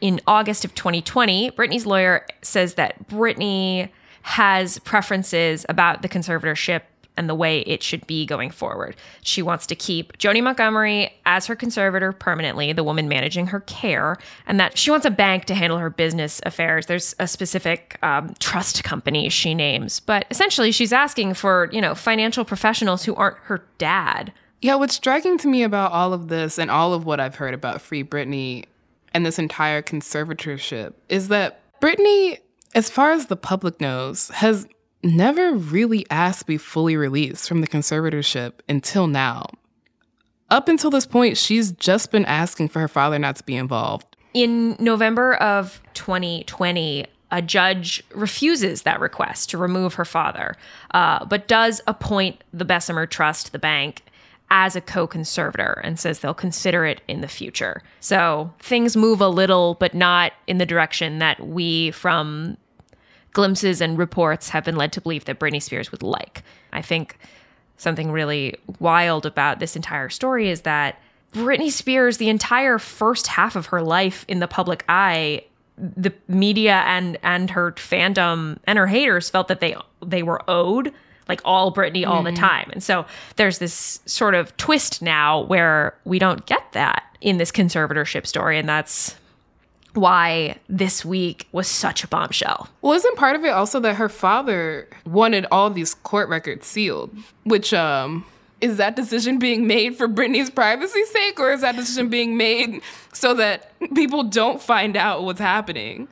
In 0.00 0.20
August 0.26 0.64
of 0.64 0.74
2020, 0.74 1.50
Britney's 1.52 1.84
lawyer 1.84 2.26
says 2.42 2.74
that 2.74 3.08
Britney 3.08 3.88
has 4.22 4.78
preferences 4.80 5.66
about 5.68 6.02
the 6.02 6.08
conservatorship 6.08 6.82
and 7.16 7.28
the 7.28 7.34
way 7.34 7.60
it 7.60 7.82
should 7.82 8.06
be 8.06 8.26
going 8.26 8.50
forward. 8.50 8.96
She 9.22 9.42
wants 9.42 9.66
to 9.66 9.74
keep 9.74 10.16
Jodi 10.18 10.40
Montgomery 10.40 11.12
as 11.26 11.46
her 11.46 11.56
conservator 11.56 12.12
permanently, 12.12 12.72
the 12.72 12.84
woman 12.84 13.08
managing 13.08 13.48
her 13.48 13.60
care, 13.60 14.16
and 14.46 14.58
that 14.58 14.76
she 14.76 14.90
wants 14.90 15.06
a 15.06 15.10
bank 15.10 15.44
to 15.46 15.54
handle 15.54 15.78
her 15.78 15.90
business 15.90 16.40
affairs. 16.44 16.86
There's 16.86 17.14
a 17.18 17.28
specific 17.28 17.98
um, 18.02 18.34
trust 18.38 18.84
company 18.84 19.28
she 19.28 19.54
names, 19.54 20.00
but 20.00 20.26
essentially 20.30 20.72
she's 20.72 20.92
asking 20.92 21.34
for 21.34 21.68
you 21.72 21.80
know 21.80 21.94
financial 21.94 22.44
professionals 22.44 23.04
who 23.04 23.14
aren't 23.14 23.38
her 23.44 23.64
dad. 23.78 24.32
Yeah, 24.60 24.76
what's 24.76 24.94
striking 24.94 25.36
to 25.38 25.48
me 25.48 25.62
about 25.62 25.92
all 25.92 26.12
of 26.12 26.28
this 26.28 26.58
and 26.58 26.70
all 26.70 26.94
of 26.94 27.04
what 27.04 27.20
I've 27.20 27.34
heard 27.36 27.54
about 27.54 27.82
Free 27.82 28.02
Britney 28.02 28.64
and 29.12 29.24
this 29.24 29.38
entire 29.38 29.82
conservatorship 29.82 30.94
is 31.08 31.28
that 31.28 31.60
Britney, 31.80 32.38
as 32.74 32.90
far 32.90 33.12
as 33.12 33.26
the 33.26 33.36
public 33.36 33.80
knows, 33.80 34.28
has 34.30 34.66
never 35.04 35.52
really 35.52 36.06
asked 36.10 36.40
to 36.40 36.46
be 36.46 36.58
fully 36.58 36.96
released 36.96 37.48
from 37.48 37.60
the 37.60 37.68
conservatorship 37.68 38.54
until 38.68 39.06
now. 39.06 39.46
Up 40.50 40.68
until 40.68 40.90
this 40.90 41.06
point, 41.06 41.36
she's 41.36 41.72
just 41.72 42.10
been 42.10 42.24
asking 42.24 42.68
for 42.68 42.80
her 42.80 42.88
father 42.88 43.18
not 43.18 43.36
to 43.36 43.44
be 43.44 43.56
involved. 43.56 44.16
In 44.34 44.76
November 44.78 45.34
of 45.34 45.80
2020, 45.94 47.06
a 47.30 47.42
judge 47.42 48.02
refuses 48.14 48.82
that 48.82 49.00
request 49.00 49.50
to 49.50 49.58
remove 49.58 49.94
her 49.94 50.04
father, 50.04 50.56
uh, 50.92 51.24
but 51.24 51.48
does 51.48 51.80
appoint 51.86 52.42
the 52.52 52.64
Bessemer 52.64 53.06
Trust, 53.06 53.52
the 53.52 53.58
bank, 53.58 54.02
as 54.50 54.76
a 54.76 54.80
co 54.80 55.06
conservator 55.06 55.80
and 55.82 55.98
says 55.98 56.20
they'll 56.20 56.34
consider 56.34 56.84
it 56.84 57.00
in 57.08 57.20
the 57.20 57.28
future. 57.28 57.82
So 58.00 58.52
things 58.60 58.96
move 58.96 59.20
a 59.20 59.28
little, 59.28 59.74
but 59.74 59.94
not 59.94 60.32
in 60.46 60.58
the 60.58 60.66
direction 60.66 61.18
that 61.18 61.44
we, 61.44 61.90
from 61.90 62.56
glimpses 63.34 63.82
and 63.82 63.98
reports, 63.98 64.48
have 64.48 64.64
been 64.64 64.76
led 64.76 64.92
to 64.92 65.00
believe 65.00 65.26
that 65.26 65.38
Britney 65.38 65.62
Spears 65.62 65.92
would 65.92 66.02
like. 66.02 66.42
I 66.72 66.80
think 66.80 67.18
something 67.76 68.10
really 68.10 68.56
wild 68.78 69.26
about 69.26 69.58
this 69.58 69.76
entire 69.76 70.08
story 70.08 70.48
is 70.48 70.62
that 70.62 70.98
Britney 71.32 71.70
Spears, 71.70 72.16
the 72.16 72.30
entire 72.30 72.78
first 72.78 73.26
half 73.26 73.56
of 73.56 73.66
her 73.66 73.82
life 73.82 74.24
in 74.28 74.38
the 74.38 74.48
public 74.48 74.84
eye, 74.88 75.44
the 75.76 76.12
media 76.28 76.84
and 76.86 77.18
and 77.24 77.50
her 77.50 77.72
fandom 77.72 78.58
and 78.64 78.78
her 78.78 78.86
haters 78.86 79.28
felt 79.28 79.48
that 79.48 79.58
they 79.58 79.76
they 80.00 80.22
were 80.22 80.40
owed 80.48 80.92
like 81.28 81.40
all 81.44 81.74
Britney 81.74 82.06
all 82.06 82.22
the 82.22 82.30
mm. 82.30 82.38
time. 82.38 82.70
And 82.72 82.82
so 82.82 83.06
there's 83.36 83.58
this 83.58 84.00
sort 84.06 84.34
of 84.34 84.56
twist 84.56 85.02
now 85.02 85.40
where 85.40 85.96
we 86.04 86.18
don't 86.18 86.44
get 86.46 86.70
that 86.72 87.02
in 87.20 87.38
this 87.38 87.50
conservatorship 87.50 88.26
story 88.26 88.58
and 88.58 88.68
that's 88.68 89.16
why 89.94 90.56
this 90.68 91.04
week 91.04 91.48
was 91.52 91.66
such 91.66 92.04
a 92.04 92.08
bombshell. 92.08 92.68
Well, 92.82 92.92
isn't 92.92 93.16
part 93.16 93.36
of 93.36 93.44
it 93.44 93.50
also 93.50 93.80
that 93.80 93.94
her 93.94 94.08
father 94.08 94.88
wanted 95.06 95.46
all 95.50 95.70
these 95.70 95.94
court 95.94 96.28
records 96.28 96.66
sealed? 96.66 97.16
Which 97.44 97.72
um 97.72 98.26
is 98.60 98.78
that 98.78 98.96
decision 98.96 99.38
being 99.38 99.66
made 99.66 99.96
for 99.96 100.08
Britney's 100.08 100.48
privacy's 100.48 101.10
sake, 101.10 101.38
or 101.38 101.52
is 101.52 101.60
that 101.60 101.76
decision 101.76 102.08
being 102.08 102.36
made 102.36 102.80
so 103.12 103.34
that 103.34 103.72
people 103.94 104.24
don't 104.24 104.60
find 104.60 104.96
out 104.96 105.22
what's 105.22 105.40
happening? 105.40 106.08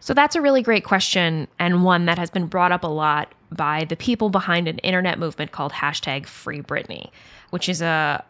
So 0.00 0.14
that's 0.14 0.34
a 0.34 0.40
really 0.40 0.62
great 0.62 0.84
question 0.84 1.46
and 1.58 1.84
one 1.84 2.06
that 2.06 2.18
has 2.18 2.30
been 2.30 2.46
brought 2.46 2.72
up 2.72 2.82
a 2.82 2.88
lot 2.88 3.32
by 3.52 3.84
the 3.84 3.96
people 3.96 4.30
behind 4.30 4.66
an 4.66 4.78
internet 4.78 5.18
movement 5.18 5.52
called 5.52 5.72
hashtag 5.72 6.26
Free 6.26 6.62
Britney, 6.62 7.10
which 7.50 7.68
is 7.68 7.80
a 7.80 8.24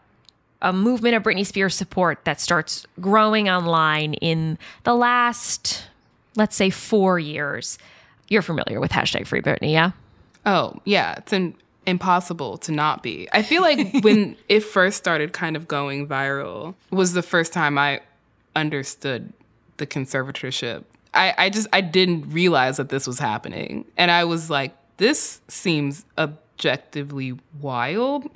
a 0.61 0.73
movement 0.73 1.15
of 1.15 1.23
Britney 1.23 1.45
Spears 1.45 1.75
support 1.75 2.25
that 2.25 2.39
starts 2.41 2.85
growing 2.99 3.49
online 3.49 4.13
in 4.15 4.57
the 4.83 4.93
last, 4.93 5.85
let's 6.35 6.55
say, 6.55 6.69
four 6.69 7.19
years. 7.19 7.77
You're 8.27 8.41
familiar 8.41 8.79
with 8.79 8.91
hashtag 8.91 9.27
Free 9.27 9.41
Britney, 9.41 9.71
yeah? 9.71 9.91
Oh, 10.45 10.79
yeah, 10.85 11.15
it's 11.17 11.33
impossible 11.85 12.57
to 12.59 12.71
not 12.71 13.03
be. 13.03 13.27
I 13.31 13.41
feel 13.41 13.61
like 13.61 13.93
when 14.03 14.35
it 14.47 14.61
first 14.61 14.97
started 14.97 15.33
kind 15.33 15.55
of 15.55 15.67
going 15.67 16.07
viral 16.07 16.75
was 16.91 17.13
the 17.13 17.23
first 17.23 17.53
time 17.53 17.77
I 17.77 18.01
understood 18.55 19.33
the 19.77 19.87
conservatorship. 19.87 20.83
I, 21.13 21.33
I 21.37 21.49
just 21.49 21.67
I 21.73 21.81
didn't 21.81 22.29
realize 22.29 22.77
that 22.77 22.89
this 22.89 23.07
was 23.07 23.17
happening. 23.17 23.85
And 23.97 24.11
I 24.11 24.25
was 24.25 24.49
like, 24.49 24.75
this 24.97 25.41
seems 25.47 26.05
objectively 26.17 27.39
wild. 27.59 28.29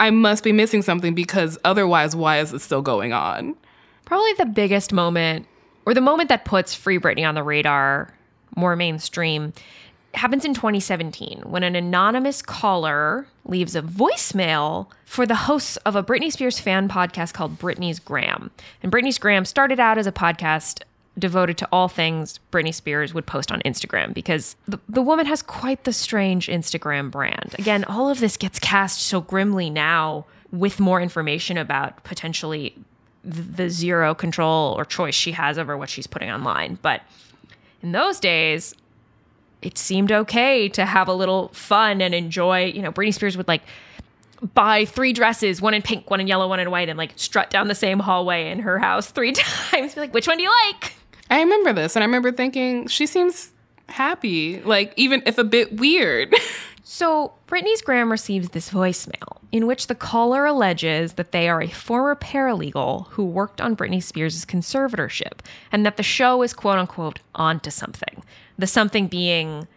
I 0.00 0.10
must 0.10 0.44
be 0.44 0.52
missing 0.52 0.82
something 0.82 1.14
because 1.14 1.58
otherwise 1.64 2.14
why 2.14 2.38
is 2.38 2.52
it 2.52 2.60
still 2.60 2.82
going 2.82 3.12
on? 3.12 3.56
Probably 4.04 4.32
the 4.34 4.46
biggest 4.46 4.92
moment, 4.92 5.46
or 5.86 5.94
the 5.94 6.00
moment 6.00 6.28
that 6.28 6.44
puts 6.44 6.74
Free 6.74 6.98
Britney 6.98 7.26
on 7.28 7.34
the 7.34 7.42
radar 7.42 8.14
more 8.56 8.76
mainstream, 8.76 9.52
happens 10.14 10.44
in 10.44 10.54
2017 10.54 11.42
when 11.44 11.62
an 11.62 11.76
anonymous 11.76 12.42
caller 12.42 13.26
leaves 13.44 13.76
a 13.76 13.82
voicemail 13.82 14.86
for 15.04 15.26
the 15.26 15.34
hosts 15.34 15.76
of 15.78 15.96
a 15.96 16.02
Britney 16.02 16.32
Spears 16.32 16.58
fan 16.58 16.88
podcast 16.88 17.34
called 17.34 17.58
Britney's 17.58 17.98
Gram. 17.98 18.50
And 18.82 18.90
Britney's 18.90 19.18
Gram 19.18 19.44
started 19.44 19.78
out 19.78 19.98
as 19.98 20.06
a 20.06 20.12
podcast 20.12 20.82
devoted 21.18 21.58
to 21.58 21.68
all 21.72 21.88
things 21.88 22.40
Britney 22.52 22.74
Spears 22.74 23.12
would 23.14 23.26
post 23.26 23.50
on 23.50 23.60
Instagram 23.64 24.14
because 24.14 24.56
the, 24.66 24.78
the 24.88 25.02
woman 25.02 25.26
has 25.26 25.42
quite 25.42 25.84
the 25.84 25.92
strange 25.92 26.46
Instagram 26.48 27.10
brand. 27.10 27.54
Again, 27.58 27.84
all 27.84 28.08
of 28.08 28.20
this 28.20 28.36
gets 28.36 28.58
cast 28.58 29.00
so 29.00 29.20
grimly 29.20 29.70
now 29.70 30.26
with 30.52 30.80
more 30.80 31.00
information 31.00 31.58
about 31.58 32.02
potentially 32.04 32.74
th- 33.24 33.46
the 33.56 33.68
zero 33.70 34.14
control 34.14 34.74
or 34.78 34.84
choice 34.84 35.14
she 35.14 35.32
has 35.32 35.58
over 35.58 35.76
what 35.76 35.90
she's 35.90 36.06
putting 36.06 36.30
online. 36.30 36.78
But 36.80 37.02
in 37.82 37.92
those 37.92 38.18
days, 38.20 38.74
it 39.62 39.76
seemed 39.76 40.12
okay 40.12 40.68
to 40.70 40.84
have 40.84 41.08
a 41.08 41.12
little 41.12 41.48
fun 41.48 42.00
and 42.00 42.14
enjoy. 42.14 42.66
You 42.66 42.82
know, 42.82 42.92
Britney 42.92 43.12
Spears 43.12 43.36
would 43.36 43.48
like 43.48 43.62
buy 44.54 44.84
three 44.84 45.12
dresses, 45.12 45.60
one 45.60 45.74
in 45.74 45.82
pink, 45.82 46.10
one 46.10 46.20
in 46.20 46.26
yellow, 46.26 46.48
one 46.48 46.60
in 46.60 46.70
white, 46.70 46.88
and 46.88 46.96
like 46.96 47.12
strut 47.16 47.50
down 47.50 47.68
the 47.68 47.74
same 47.74 47.98
hallway 47.98 48.50
in 48.50 48.60
her 48.60 48.78
house 48.78 49.10
three 49.10 49.32
times. 49.72 49.94
Be 49.94 50.00
like, 50.00 50.14
which 50.14 50.26
one 50.28 50.36
do 50.36 50.42
you 50.44 50.52
like? 50.66 50.92
I 51.30 51.40
remember 51.40 51.72
this 51.72 51.96
and 51.96 52.02
I 52.02 52.06
remember 52.06 52.32
thinking 52.32 52.86
she 52.88 53.06
seems 53.06 53.52
happy, 53.88 54.60
like 54.62 54.92
even 54.96 55.22
if 55.26 55.38
a 55.38 55.44
bit 55.44 55.76
weird. 55.76 56.34
So, 56.90 57.34
Britney's 57.46 57.82
Gram 57.82 58.10
receives 58.10 58.48
this 58.48 58.70
voicemail 58.70 59.36
in 59.52 59.66
which 59.66 59.88
the 59.88 59.94
caller 59.94 60.46
alleges 60.46 61.12
that 61.12 61.32
they 61.32 61.46
are 61.46 61.60
a 61.60 61.68
former 61.68 62.16
paralegal 62.16 63.08
who 63.08 63.26
worked 63.26 63.60
on 63.60 63.76
Britney 63.76 64.02
Spears' 64.02 64.46
conservatorship 64.46 65.40
and 65.70 65.84
that 65.84 65.98
the 65.98 66.02
show 66.02 66.42
is 66.42 66.54
quote 66.54 66.78
unquote 66.78 67.20
onto 67.34 67.68
something. 67.70 68.22
The 68.56 68.66
something 68.66 69.06
being 69.06 69.68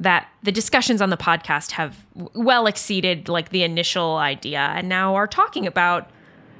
that 0.00 0.26
the 0.42 0.50
discussions 0.50 1.02
on 1.02 1.10
the 1.10 1.18
podcast 1.18 1.72
have 1.72 1.98
well 2.32 2.66
exceeded 2.66 3.28
like 3.28 3.50
the 3.50 3.62
initial 3.62 4.16
idea 4.16 4.72
and 4.74 4.88
now 4.88 5.16
are 5.16 5.26
talking 5.26 5.66
about 5.66 6.08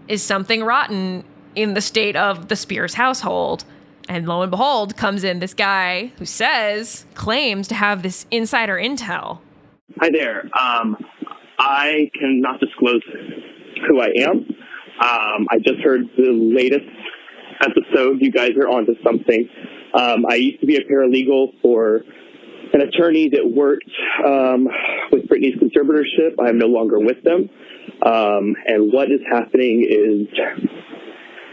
is 0.06 0.22
something 0.22 0.62
rotten 0.62 1.24
in 1.54 1.72
the 1.72 1.80
state 1.80 2.14
of 2.14 2.48
the 2.48 2.56
Spears 2.56 2.92
household. 2.92 3.64
And 4.08 4.26
lo 4.26 4.42
and 4.42 4.50
behold, 4.50 4.96
comes 4.96 5.22
in 5.22 5.38
this 5.38 5.54
guy 5.54 6.12
who 6.18 6.24
says, 6.24 7.04
claims 7.14 7.68
to 7.68 7.74
have 7.74 8.02
this 8.02 8.26
insider 8.30 8.76
intel 8.76 9.40
Hi 10.00 10.10
there. 10.12 10.48
Um, 10.56 10.96
I 11.58 12.10
cannot 12.20 12.60
disclose 12.60 13.00
who 13.88 14.00
I 14.00 14.10
am. 14.18 14.46
Um, 15.00 15.46
I 15.50 15.58
just 15.58 15.80
heard 15.82 16.02
the 16.16 16.30
latest 16.30 16.86
episode. 17.62 18.18
You 18.20 18.30
guys 18.30 18.50
are 18.60 18.68
onto 18.68 18.94
something. 19.02 19.48
Um, 19.94 20.24
I 20.28 20.34
used 20.36 20.60
to 20.60 20.66
be 20.66 20.76
a 20.76 20.82
paralegal 20.82 21.60
for 21.62 22.02
an 22.74 22.82
attorney 22.82 23.28
that 23.30 23.50
worked 23.50 23.90
um, 24.24 24.68
with 25.10 25.26
Britney's 25.26 25.56
conservatorship. 25.56 26.34
I 26.40 26.50
am 26.50 26.58
no 26.58 26.66
longer 26.66 27.00
with 27.00 27.24
them. 27.24 27.48
Um, 28.06 28.54
and 28.66 28.92
what 28.92 29.10
is 29.10 29.20
happening 29.32 29.84
is 29.88 30.28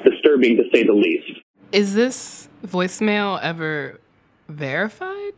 disturbing 0.03 0.57
to 0.57 0.63
say 0.71 0.83
the 0.83 0.93
least. 0.93 1.39
Is 1.75 1.93
this 1.93 2.47
voicemail 2.65 3.37
ever 3.41 3.99
verified? 4.47 5.33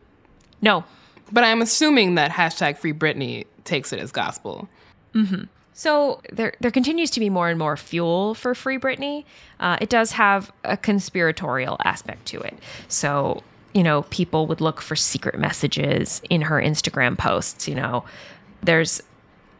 No. 0.62 0.84
But 1.32 1.42
I'm 1.42 1.60
assuming 1.60 2.14
that 2.14 2.30
hashtag 2.30 2.78
free 2.78 2.92
Britney 2.92 3.44
takes 3.64 3.92
it 3.92 3.98
as 3.98 4.12
gospel. 4.12 4.68
So 5.72 6.20
there, 6.32 6.54
there 6.60 6.70
continues 6.70 7.10
to 7.10 7.20
be 7.20 7.28
more 7.28 7.48
and 7.48 7.58
more 7.58 7.76
fuel 7.76 8.34
for 8.34 8.54
Free 8.54 8.78
Britney. 8.78 9.24
Uh, 9.58 9.78
it 9.80 9.88
does 9.88 10.12
have 10.12 10.52
a 10.64 10.76
conspiratorial 10.76 11.76
aspect 11.84 12.26
to 12.26 12.40
it. 12.40 12.56
So, 12.86 13.42
you 13.74 13.82
know, 13.82 14.02
people 14.02 14.46
would 14.46 14.60
look 14.60 14.80
for 14.80 14.94
secret 14.94 15.38
messages 15.38 16.22
in 16.30 16.42
her 16.42 16.62
Instagram 16.62 17.18
posts. 17.18 17.66
You 17.66 17.74
know, 17.74 18.04
there's 18.62 19.02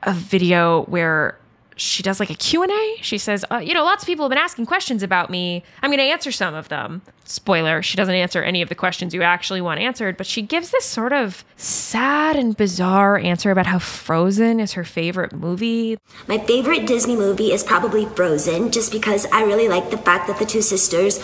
a 0.04 0.14
video 0.14 0.82
where 0.84 1.38
she 1.78 2.02
does 2.02 2.18
like 2.18 2.30
a 2.30 2.34
Q&A. 2.34 2.96
She 3.02 3.18
says, 3.18 3.44
uh, 3.50 3.58
you 3.58 3.72
know, 3.72 3.84
lots 3.84 4.02
of 4.02 4.06
people 4.06 4.24
have 4.24 4.30
been 4.30 4.38
asking 4.38 4.66
questions 4.66 5.02
about 5.02 5.30
me. 5.30 5.62
I'm 5.82 5.90
going 5.90 5.98
to 5.98 6.04
answer 6.04 6.32
some 6.32 6.54
of 6.54 6.68
them. 6.68 7.02
Spoiler, 7.24 7.82
she 7.82 7.96
doesn't 7.96 8.14
answer 8.14 8.42
any 8.42 8.62
of 8.62 8.68
the 8.68 8.74
questions 8.74 9.14
you 9.14 9.22
actually 9.22 9.60
want 9.60 9.80
answered, 9.80 10.16
but 10.16 10.26
she 10.26 10.42
gives 10.42 10.70
this 10.70 10.84
sort 10.84 11.12
of 11.12 11.44
sad 11.56 12.36
and 12.36 12.56
bizarre 12.56 13.16
answer 13.18 13.50
about 13.50 13.66
how 13.66 13.78
Frozen 13.78 14.60
is 14.60 14.72
her 14.72 14.84
favorite 14.84 15.32
movie. 15.32 15.98
My 16.26 16.38
favorite 16.38 16.86
Disney 16.86 17.16
movie 17.16 17.52
is 17.52 17.62
probably 17.62 18.06
Frozen, 18.06 18.72
just 18.72 18.90
because 18.90 19.26
I 19.26 19.44
really 19.44 19.68
like 19.68 19.90
the 19.90 19.98
fact 19.98 20.26
that 20.26 20.38
the 20.38 20.46
two 20.46 20.62
sisters, 20.62 21.22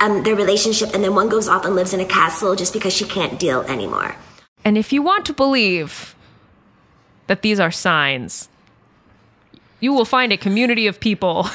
um, 0.00 0.22
their 0.22 0.34
relationship, 0.36 0.94
and 0.94 1.04
then 1.04 1.14
one 1.14 1.28
goes 1.28 1.48
off 1.48 1.64
and 1.64 1.74
lives 1.74 1.92
in 1.92 2.00
a 2.00 2.06
castle 2.06 2.56
just 2.56 2.72
because 2.72 2.94
she 2.94 3.04
can't 3.04 3.38
deal 3.38 3.62
anymore. 3.62 4.16
And 4.64 4.78
if 4.78 4.92
you 4.92 5.02
want 5.02 5.26
to 5.26 5.32
believe 5.32 6.14
that 7.26 7.42
these 7.42 7.60
are 7.60 7.70
signs, 7.70 8.48
you 9.80 9.92
will 9.92 10.04
find 10.04 10.32
a 10.32 10.36
community 10.36 10.86
of 10.86 11.00
people. 11.00 11.48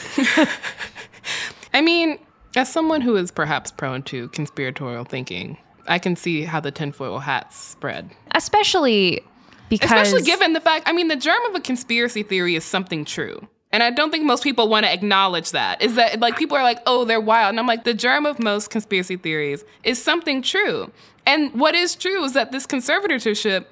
I 1.74 1.82
mean, 1.82 2.20
as 2.56 2.72
someone 2.72 3.02
who 3.02 3.16
is 3.16 3.32
perhaps 3.32 3.72
prone 3.72 4.04
to 4.04 4.30
conspiratorial 4.30 5.06
thinking, 5.06 5.58
I 5.88 6.00
can 6.00 6.16
see 6.16 6.44
how 6.44 6.60
the 6.60 6.72
tinfoil 6.72 7.20
hats 7.20 7.58
spread. 7.58 8.10
Especially 8.34 9.22
because 9.70 9.90
Especially 9.90 10.24
given 10.24 10.54
the 10.54 10.62
fact, 10.62 10.88
I 10.88 10.94
mean, 10.94 11.08
the 11.08 11.16
germ 11.16 11.44
of 11.46 11.56
a 11.56 11.60
conspiracy 11.60 12.24
theory 12.24 12.56
is 12.56 12.64
something 12.64 13.04
true. 13.06 13.48
And 13.72 13.84
I 13.84 13.90
don't 13.90 14.12
think 14.12 14.24
most 14.24 14.44
people 14.44 14.70
want 14.70 14.86
to 14.86 14.92
acknowledge 14.92 15.52
that. 15.52 15.82
Is 15.82 15.96
that 15.96 16.20
like 16.20 16.38
people 16.38 16.56
are 16.56 16.64
like, 16.64 16.80
oh, 16.86 17.04
they're 17.04 17.20
wild. 17.20 17.50
And 17.50 17.60
I'm 17.60 17.68
like, 17.68 17.84
the 17.84 17.94
germ 17.94 18.26
of 18.26 18.40
most 18.40 18.70
conspiracy 18.70 19.18
theories 19.18 19.66
is 19.84 20.02
something 20.02 20.42
true. 20.42 20.92
And 21.26 21.54
what 21.60 21.76
is 21.76 21.96
true 21.96 22.24
is 22.24 22.34
that 22.34 22.52
this 22.52 22.66
conservatorship 22.66 23.66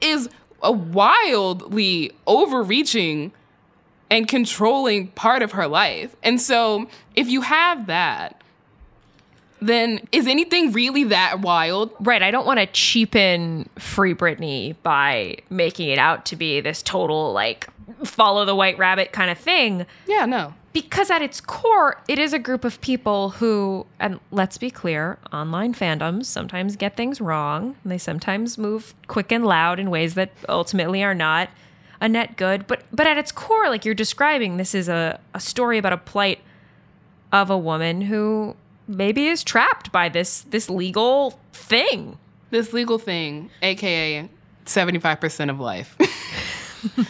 is 0.00 0.28
a 0.62 0.70
wildly 0.70 2.12
overreaching 2.26 3.32
and 4.10 4.28
controlling 4.28 5.08
part 5.08 5.42
of 5.42 5.52
her 5.52 5.66
life. 5.66 6.14
And 6.22 6.40
so 6.40 6.88
if 7.16 7.28
you 7.28 7.40
have 7.42 7.86
that, 7.86 8.40
then 9.60 10.00
is 10.12 10.26
anything 10.26 10.72
really 10.72 11.04
that 11.04 11.40
wild? 11.40 11.90
Right, 12.00 12.22
I 12.22 12.30
don't 12.30 12.46
want 12.46 12.60
to 12.60 12.66
cheapen 12.66 13.68
Free 13.78 14.14
Britney 14.14 14.76
by 14.82 15.38
making 15.48 15.88
it 15.88 15.98
out 15.98 16.26
to 16.26 16.36
be 16.36 16.60
this 16.60 16.82
total 16.82 17.32
like 17.32 17.68
follow 18.04 18.44
the 18.44 18.54
white 18.54 18.76
rabbit 18.78 19.12
kind 19.12 19.30
of 19.30 19.38
thing 19.38 19.86
Yeah, 20.06 20.26
no. 20.26 20.54
because 20.72 21.10
at 21.10 21.22
its 21.22 21.40
core, 21.40 21.98
it 22.08 22.18
is 22.18 22.32
a 22.32 22.38
group 22.38 22.64
of 22.64 22.80
people 22.80 23.30
who, 23.30 23.86
and 24.00 24.20
let's 24.30 24.58
be 24.58 24.70
clear, 24.70 25.18
online 25.32 25.72
fandoms 25.74 26.26
sometimes 26.26 26.76
get 26.76 26.96
things 26.96 27.20
wrong. 27.20 27.76
And 27.84 27.92
they 27.92 27.98
sometimes 27.98 28.58
move 28.58 28.94
quick 29.06 29.32
and 29.32 29.46
loud 29.46 29.78
in 29.78 29.90
ways 29.90 30.14
that 30.14 30.30
ultimately 30.48 31.02
are 31.04 31.14
not 31.14 31.48
a 32.00 32.08
net 32.08 32.36
good. 32.36 32.66
But 32.66 32.82
but 32.92 33.06
at 33.06 33.18
its 33.18 33.32
core, 33.32 33.68
like 33.68 33.84
you're 33.84 33.94
describing, 33.94 34.56
this 34.56 34.74
is 34.74 34.88
a, 34.88 35.20
a 35.34 35.40
story 35.40 35.78
about 35.78 35.92
a 35.92 35.98
plight 35.98 36.40
of 37.32 37.50
a 37.50 37.58
woman 37.58 38.02
who 38.02 38.56
maybe 38.86 39.26
is 39.26 39.42
trapped 39.42 39.90
by 39.92 40.08
this 40.08 40.42
this 40.42 40.70
legal 40.70 41.38
thing. 41.52 42.18
This 42.50 42.72
legal 42.72 42.98
thing, 42.98 43.50
aka 43.62 44.28
75% 44.66 45.50
of 45.50 45.60
life. 45.60 45.96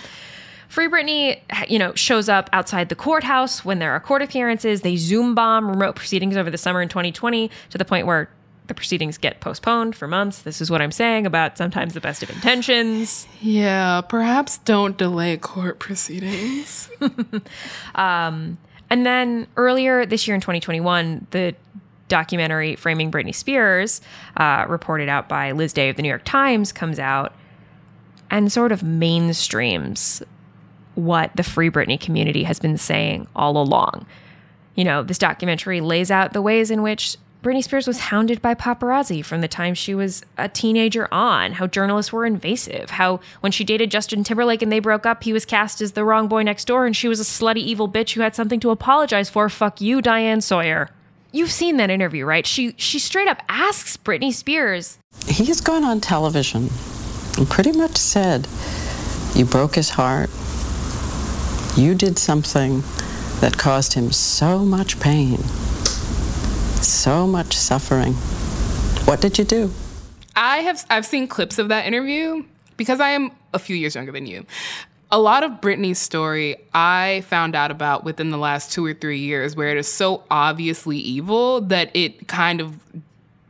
Free 0.68 0.88
Britney, 0.88 1.40
you 1.68 1.78
know, 1.78 1.94
shows 1.94 2.28
up 2.28 2.50
outside 2.52 2.88
the 2.88 2.96
courthouse 2.96 3.64
when 3.64 3.78
there 3.78 3.92
are 3.92 4.00
court 4.00 4.22
appearances. 4.22 4.80
They 4.80 4.96
Zoom 4.96 5.34
bomb 5.34 5.68
remote 5.68 5.94
proceedings 5.94 6.36
over 6.36 6.50
the 6.50 6.58
summer 6.58 6.82
in 6.82 6.88
2020 6.88 7.48
to 7.70 7.78
the 7.78 7.84
point 7.84 8.06
where 8.06 8.28
the 8.66 8.74
proceedings 8.74 9.18
get 9.18 9.40
postponed 9.40 9.94
for 9.94 10.08
months. 10.08 10.42
This 10.42 10.60
is 10.60 10.70
what 10.70 10.80
I'm 10.80 10.92
saying 10.92 11.26
about 11.26 11.58
sometimes 11.58 11.94
the 11.94 12.00
best 12.00 12.22
of 12.22 12.30
intentions. 12.30 13.26
yeah, 13.40 14.00
perhaps 14.00 14.58
don't 14.58 14.96
delay 14.96 15.36
court 15.36 15.78
proceedings. 15.78 16.88
um, 17.94 18.56
And 18.90 19.04
then 19.04 19.46
earlier 19.56 20.06
this 20.06 20.26
year 20.26 20.34
in 20.34 20.40
2021, 20.40 21.26
the 21.30 21.54
documentary 22.08 22.76
Framing 22.76 23.10
Britney 23.10 23.34
Spears, 23.34 24.00
uh, 24.36 24.66
reported 24.68 25.08
out 25.08 25.28
by 25.28 25.52
Liz 25.52 25.72
Day 25.72 25.88
of 25.88 25.96
the 25.96 26.02
New 26.02 26.08
York 26.08 26.24
Times, 26.24 26.72
comes 26.72 26.98
out 26.98 27.34
and 28.30 28.50
sort 28.52 28.72
of 28.72 28.80
mainstreams 28.80 30.22
what 30.94 31.34
the 31.34 31.42
Free 31.42 31.70
Britney 31.70 32.00
community 32.00 32.44
has 32.44 32.58
been 32.58 32.78
saying 32.78 33.26
all 33.34 33.60
along. 33.60 34.06
You 34.74 34.84
know, 34.84 35.02
this 35.02 35.18
documentary 35.18 35.80
lays 35.80 36.10
out 36.10 36.32
the 36.32 36.42
ways 36.42 36.70
in 36.70 36.82
which 36.82 37.16
Britney 37.44 37.62
Spears 37.62 37.86
was 37.86 37.98
hounded 37.98 38.40
by 38.40 38.54
paparazzi 38.54 39.22
from 39.22 39.42
the 39.42 39.48
time 39.48 39.74
she 39.74 39.94
was 39.94 40.24
a 40.38 40.48
teenager 40.48 41.12
on, 41.12 41.52
how 41.52 41.66
journalists 41.66 42.10
were 42.10 42.24
invasive, 42.24 42.88
how 42.88 43.20
when 43.40 43.52
she 43.52 43.64
dated 43.64 43.90
Justin 43.90 44.24
Timberlake 44.24 44.62
and 44.62 44.72
they 44.72 44.78
broke 44.78 45.04
up, 45.04 45.22
he 45.22 45.34
was 45.34 45.44
cast 45.44 45.82
as 45.82 45.92
the 45.92 46.06
wrong 46.06 46.26
boy 46.26 46.42
next 46.42 46.64
door 46.64 46.86
and 46.86 46.96
she 46.96 47.06
was 47.06 47.20
a 47.20 47.22
slutty 47.22 47.58
evil 47.58 47.86
bitch 47.86 48.14
who 48.14 48.22
had 48.22 48.34
something 48.34 48.60
to 48.60 48.70
apologize 48.70 49.28
for. 49.28 49.50
Fuck 49.50 49.82
you, 49.82 50.00
Diane 50.00 50.40
Sawyer. 50.40 50.88
You've 51.32 51.50
seen 51.50 51.76
that 51.76 51.90
interview, 51.90 52.24
right? 52.24 52.46
She 52.46 52.74
she 52.78 52.98
straight 52.98 53.28
up 53.28 53.42
asks 53.46 53.98
Britney 53.98 54.32
Spears, 54.32 54.96
He 55.26 55.44
has 55.44 55.60
gone 55.60 55.84
on 55.84 56.00
television 56.00 56.70
and 57.36 57.46
pretty 57.50 57.72
much 57.72 57.98
said, 57.98 58.48
You 59.34 59.44
broke 59.44 59.74
his 59.74 59.90
heart. 59.90 60.30
You 61.76 61.94
did 61.94 62.18
something 62.18 62.82
that 63.40 63.58
caused 63.58 63.92
him 63.92 64.12
so 64.12 64.60
much 64.60 64.98
pain, 64.98 65.40
so 66.86 67.26
much 67.26 67.56
suffering. 67.56 68.14
What 69.04 69.20
did 69.20 69.38
you 69.38 69.44
do? 69.44 69.70
I 70.36 70.58
have 70.58 70.84
I've 70.90 71.06
seen 71.06 71.28
clips 71.28 71.58
of 71.58 71.68
that 71.68 71.86
interview 71.86 72.44
because 72.76 73.00
I 73.00 73.10
am 73.10 73.30
a 73.52 73.58
few 73.58 73.76
years 73.76 73.94
younger 73.94 74.12
than 74.12 74.26
you. 74.26 74.46
A 75.10 75.18
lot 75.18 75.44
of 75.44 75.52
Britney's 75.60 75.98
story 75.98 76.56
I 76.72 77.22
found 77.28 77.54
out 77.54 77.70
about 77.70 78.04
within 78.04 78.30
the 78.30 78.38
last 78.38 78.72
two 78.72 78.84
or 78.84 78.94
three 78.94 79.20
years, 79.20 79.54
where 79.54 79.68
it 79.68 79.76
is 79.76 79.86
so 79.86 80.24
obviously 80.30 80.98
evil 80.98 81.60
that 81.62 81.90
it 81.94 82.26
kind 82.26 82.60
of 82.60 82.78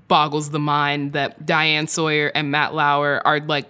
boggles 0.08 0.50
the 0.50 0.58
mind 0.58 1.14
that 1.14 1.46
Diane 1.46 1.86
Sawyer 1.86 2.30
and 2.34 2.50
Matt 2.50 2.74
Lauer 2.74 3.22
are 3.24 3.40
like 3.40 3.66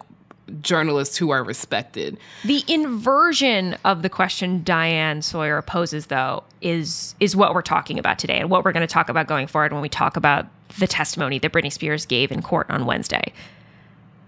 journalists 0.61 1.17
who 1.17 1.31
are 1.31 1.43
respected. 1.43 2.19
The 2.45 2.65
inversion 2.69 3.77
of 3.85 4.03
the 4.03 4.11
question 4.11 4.63
Diane 4.63 5.23
Sawyer 5.23 5.63
poses, 5.63 6.07
though, 6.07 6.45
is 6.61 7.15
is 7.21 7.35
what 7.35 7.55
we're 7.55 7.63
talking 7.63 7.99
about 7.99 8.19
today, 8.19 8.39
and 8.39 8.51
what 8.51 8.65
we're 8.65 8.73
going 8.73 8.87
to 8.87 8.93
talk 8.93 9.09
about 9.09 9.27
going 9.27 9.47
forward 9.47 9.73
when 9.73 9.83
we 9.83 9.89
talk 9.89 10.17
about 10.17 10.47
the 10.79 10.87
testimony 10.87 11.39
that 11.39 11.53
Britney 11.53 11.73
Spears 11.73 12.07
gave 12.07 12.31
in 12.33 12.43
court 12.43 12.69
on 12.69 12.87
Wednesday. 12.87 13.33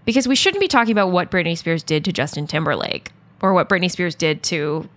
Because 0.05 0.27
we 0.27 0.35
shouldn't 0.35 0.61
be 0.61 0.69
talking 0.69 0.93
about 0.93 1.11
what 1.11 1.29
Britney 1.29 1.57
Spears 1.57 1.83
did 1.83 2.05
to 2.05 2.13
Justin 2.13 2.47
Timberlake 2.47 3.11
or 3.41 3.53
what 3.53 3.67
Britney 3.67 3.91
Spears 3.91 4.15
did 4.15 4.41
to 4.43 4.87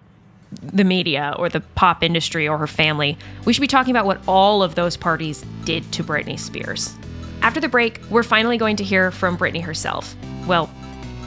the 0.53 0.85
media 0.85 1.35
or 1.39 1.49
the 1.49 1.61
pop 1.61 2.03
industry 2.03 2.49
or 2.49 2.59
her 2.59 2.67
family. 2.67 3.19
We 3.45 3.53
should 3.53 3.61
be 3.61 3.67
talking 3.67 3.91
about 3.91 4.07
what 4.07 4.21
all 4.27 4.63
of 4.63 4.75
those 4.75 4.97
parties 4.97 5.45
did 5.65 5.91
to 5.93 6.05
Britney 6.05 6.39
Spears. 6.39 6.95
After 7.43 7.61
the 7.61 7.69
break, 7.69 8.01
we're 8.11 8.23
finally 8.23 8.59
going 8.59 8.77
to 8.77 8.85
hear 8.85 9.11
from 9.11 9.39
Britney 9.39 9.63
herself. 9.63 10.15
Well, 10.47 10.71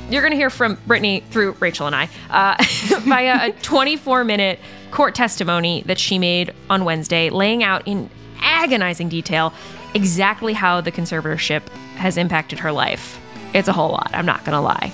you're 0.10 0.22
going 0.22 0.32
to 0.32 0.38
hear 0.38 0.50
from 0.50 0.78
Britney 0.78 1.24
through 1.26 1.54
Rachelle 1.54 1.88
and 1.88 1.96
I 1.96 2.10
uh, 2.30 2.56
via 3.02 3.50
a 3.50 3.52
24 3.52 4.24
minute 4.24 4.60
court 4.92 5.16
testimony 5.16 5.84
that 5.88 5.98
she 5.98 6.20
made 6.20 6.54
on 6.70 6.86
Wednesday, 6.86 7.30
laying 7.30 7.64
out 7.64 7.88
in 7.88 8.10
agonizing 8.40 9.10
detail 9.10 9.54
exactly 9.94 10.54
how 10.54 10.82
the 10.82 10.92
conservatorship 10.92 11.68
has 11.96 12.18
impacted 12.18 12.60
her 12.60 12.72
life. 12.72 13.20
It's 13.54 13.68
a 13.68 13.74
whole 13.74 13.92
lot, 13.92 14.12
I'm 14.14 14.26
not 14.26 14.44
going 14.46 14.54
to 14.54 14.62
lie. 14.62 14.94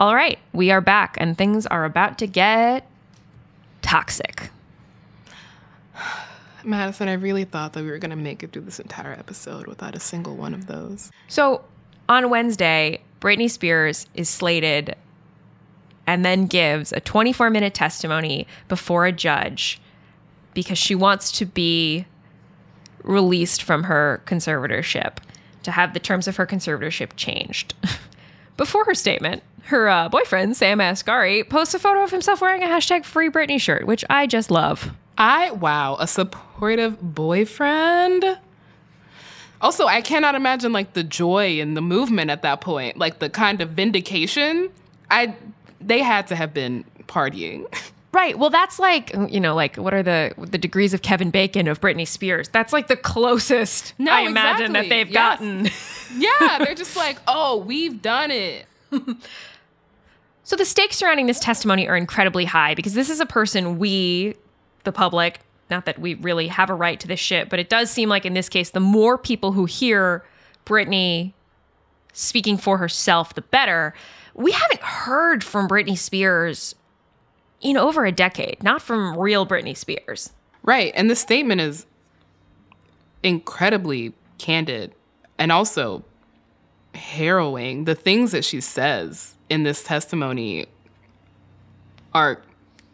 All 0.00 0.14
right, 0.14 0.38
we 0.52 0.70
are 0.70 0.80
back, 0.80 1.16
and 1.18 1.36
things 1.38 1.66
are 1.66 1.84
about 1.84 2.18
to 2.18 2.26
get 2.26 2.86
toxic. 3.82 4.50
Madison, 6.64 7.08
I 7.08 7.14
really 7.14 7.44
thought 7.44 7.72
that 7.72 7.84
we 7.84 7.90
were 7.90 7.98
going 7.98 8.10
to 8.10 8.16
make 8.16 8.42
it 8.42 8.52
through 8.52 8.62
this 8.62 8.80
entire 8.80 9.12
episode 9.12 9.66
without 9.66 9.94
a 9.94 10.00
single 10.00 10.36
one 10.36 10.54
of 10.54 10.66
those. 10.66 11.10
So 11.28 11.64
on 12.08 12.30
Wednesday, 12.30 13.02
Britney 13.20 13.50
Spears 13.50 14.06
is 14.14 14.28
slated 14.28 14.96
and 16.06 16.24
then 16.24 16.46
gives 16.46 16.92
a 16.92 17.00
24 17.00 17.50
minute 17.50 17.74
testimony 17.74 18.46
before 18.68 19.06
a 19.06 19.12
judge 19.12 19.80
because 20.54 20.78
she 20.78 20.94
wants 20.94 21.32
to 21.32 21.46
be 21.46 22.06
released 23.02 23.62
from 23.62 23.84
her 23.84 24.22
conservatorship, 24.26 25.18
to 25.62 25.70
have 25.70 25.94
the 25.94 26.00
terms 26.00 26.28
of 26.28 26.36
her 26.36 26.46
conservatorship 26.46 27.10
changed. 27.16 27.74
before 28.56 28.84
her 28.84 28.94
statement, 28.94 29.42
her 29.66 29.88
uh, 29.88 30.08
boyfriend, 30.08 30.56
Sam 30.56 30.78
Asghari, 30.78 31.48
posts 31.48 31.74
a 31.74 31.78
photo 31.78 32.02
of 32.02 32.10
himself 32.10 32.40
wearing 32.40 32.62
a 32.62 32.66
hashtag 32.66 33.04
Free 33.04 33.30
Britney 33.30 33.60
shirt, 33.60 33.86
which 33.86 34.04
I 34.10 34.26
just 34.26 34.50
love. 34.50 34.90
I, 35.16 35.50
wow, 35.52 35.96
a 36.00 36.06
supportive 36.06 37.00
boyfriend. 37.00 38.38
Also, 39.60 39.86
I 39.86 40.00
cannot 40.00 40.34
imagine 40.34 40.72
like 40.72 40.94
the 40.94 41.04
joy 41.04 41.60
and 41.60 41.76
the 41.76 41.80
movement 41.80 42.30
at 42.30 42.42
that 42.42 42.60
point, 42.60 42.96
like 42.98 43.20
the 43.20 43.30
kind 43.30 43.60
of 43.60 43.70
vindication. 43.70 44.70
I, 45.10 45.36
they 45.80 46.00
had 46.02 46.26
to 46.28 46.36
have 46.36 46.52
been 46.52 46.84
partying. 47.06 47.66
Right. 48.14 48.38
Well, 48.38 48.50
that's 48.50 48.78
like 48.78 49.10
you 49.30 49.40
know, 49.40 49.54
like 49.54 49.76
what 49.76 49.94
are 49.94 50.02
the 50.02 50.34
the 50.36 50.58
degrees 50.58 50.92
of 50.92 51.00
Kevin 51.00 51.30
Bacon 51.30 51.66
of 51.66 51.80
Britney 51.80 52.06
Spears? 52.06 52.46
That's 52.50 52.70
like 52.70 52.88
the 52.88 52.94
closest 52.96 53.94
No, 53.98 54.12
I 54.12 54.20
imagine 54.26 54.74
that 54.74 54.90
they've 54.90 55.08
Yes. 55.08 55.14
gotten. 55.38 55.70
yeah, 56.18 56.58
they're 56.58 56.74
just 56.74 56.94
like, 56.94 57.16
oh, 57.26 57.56
we've 57.56 58.02
done 58.02 58.30
it. 58.30 58.66
So 60.44 60.56
the 60.56 60.64
stakes 60.64 60.96
surrounding 60.96 61.26
this 61.26 61.40
testimony 61.40 61.88
are 61.88 61.96
incredibly 61.96 62.44
high 62.44 62.74
because 62.74 62.94
this 62.94 63.10
is 63.10 63.20
a 63.20 63.26
person 63.26 63.78
we, 63.78 64.34
the 64.84 64.92
public, 64.92 65.40
not 65.70 65.86
that 65.86 65.98
we 65.98 66.14
really 66.14 66.48
have 66.48 66.68
a 66.68 66.74
right 66.74 66.98
to 67.00 67.08
this 67.08 67.20
shit, 67.20 67.48
but 67.48 67.58
it 67.58 67.68
does 67.68 67.90
seem 67.90 68.08
like 68.08 68.26
in 68.26 68.34
this 68.34 68.48
case, 68.48 68.70
the 68.70 68.80
more 68.80 69.16
people 69.16 69.52
who 69.52 69.64
hear 69.64 70.24
Britney 70.66 71.32
speaking 72.12 72.58
for 72.58 72.78
herself, 72.78 73.34
the 73.34 73.42
better. 73.42 73.94
we 74.34 74.52
haven't 74.52 74.82
heard 74.82 75.42
from 75.44 75.68
Britney 75.68 75.96
Spears 75.96 76.74
in 77.60 77.76
over 77.76 78.04
a 78.04 78.12
decade, 78.12 78.62
not 78.62 78.82
from 78.82 79.16
real 79.16 79.46
Britney 79.46 79.76
Spears. 79.76 80.32
Right. 80.62 80.92
And 80.94 81.08
the 81.08 81.16
statement 81.16 81.60
is 81.60 81.86
incredibly 83.22 84.12
candid 84.38 84.94
and 85.38 85.52
also 85.52 86.04
harrowing. 86.94 87.84
The 87.84 87.94
things 87.94 88.32
that 88.32 88.44
she 88.44 88.60
says 88.60 89.36
in 89.48 89.62
this 89.62 89.82
testimony 89.82 90.66
are 92.14 92.42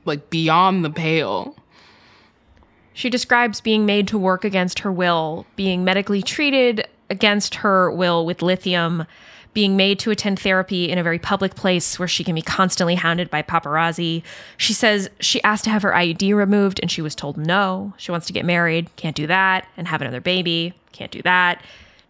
like 0.04 0.30
beyond 0.30 0.84
the 0.84 0.90
pale. 0.90 1.56
She 2.92 3.10
describes 3.10 3.60
being 3.60 3.86
made 3.86 4.08
to 4.08 4.18
work 4.18 4.44
against 4.44 4.80
her 4.80 4.90
will, 4.90 5.46
being 5.54 5.84
medically 5.84 6.22
treated 6.22 6.86
against 7.10 7.56
her 7.56 7.90
will 7.90 8.26
with 8.26 8.42
lithium, 8.42 9.06
being 9.54 9.76
made 9.76 9.98
to 10.00 10.10
attend 10.10 10.38
therapy 10.38 10.90
in 10.90 10.98
a 10.98 11.02
very 11.02 11.18
public 11.18 11.54
place 11.54 11.98
where 11.98 12.08
she 12.08 12.24
can 12.24 12.34
be 12.34 12.42
constantly 12.42 12.96
hounded 12.96 13.30
by 13.30 13.42
paparazzi. 13.42 14.22
She 14.56 14.72
says 14.72 15.10
she 15.20 15.42
asked 15.42 15.64
to 15.64 15.70
have 15.70 15.82
her 15.82 15.92
IUD 15.92 16.34
removed 16.34 16.80
and 16.80 16.90
she 16.90 17.02
was 17.02 17.14
told 17.14 17.36
no. 17.36 17.94
She 17.96 18.10
wants 18.10 18.26
to 18.26 18.32
get 18.32 18.44
married, 18.44 18.94
can't 18.96 19.16
do 19.16 19.26
that, 19.26 19.66
and 19.76 19.88
have 19.88 20.00
another 20.00 20.20
baby, 20.20 20.74
can't 20.92 21.10
do 21.10 21.22
that. 21.22 21.62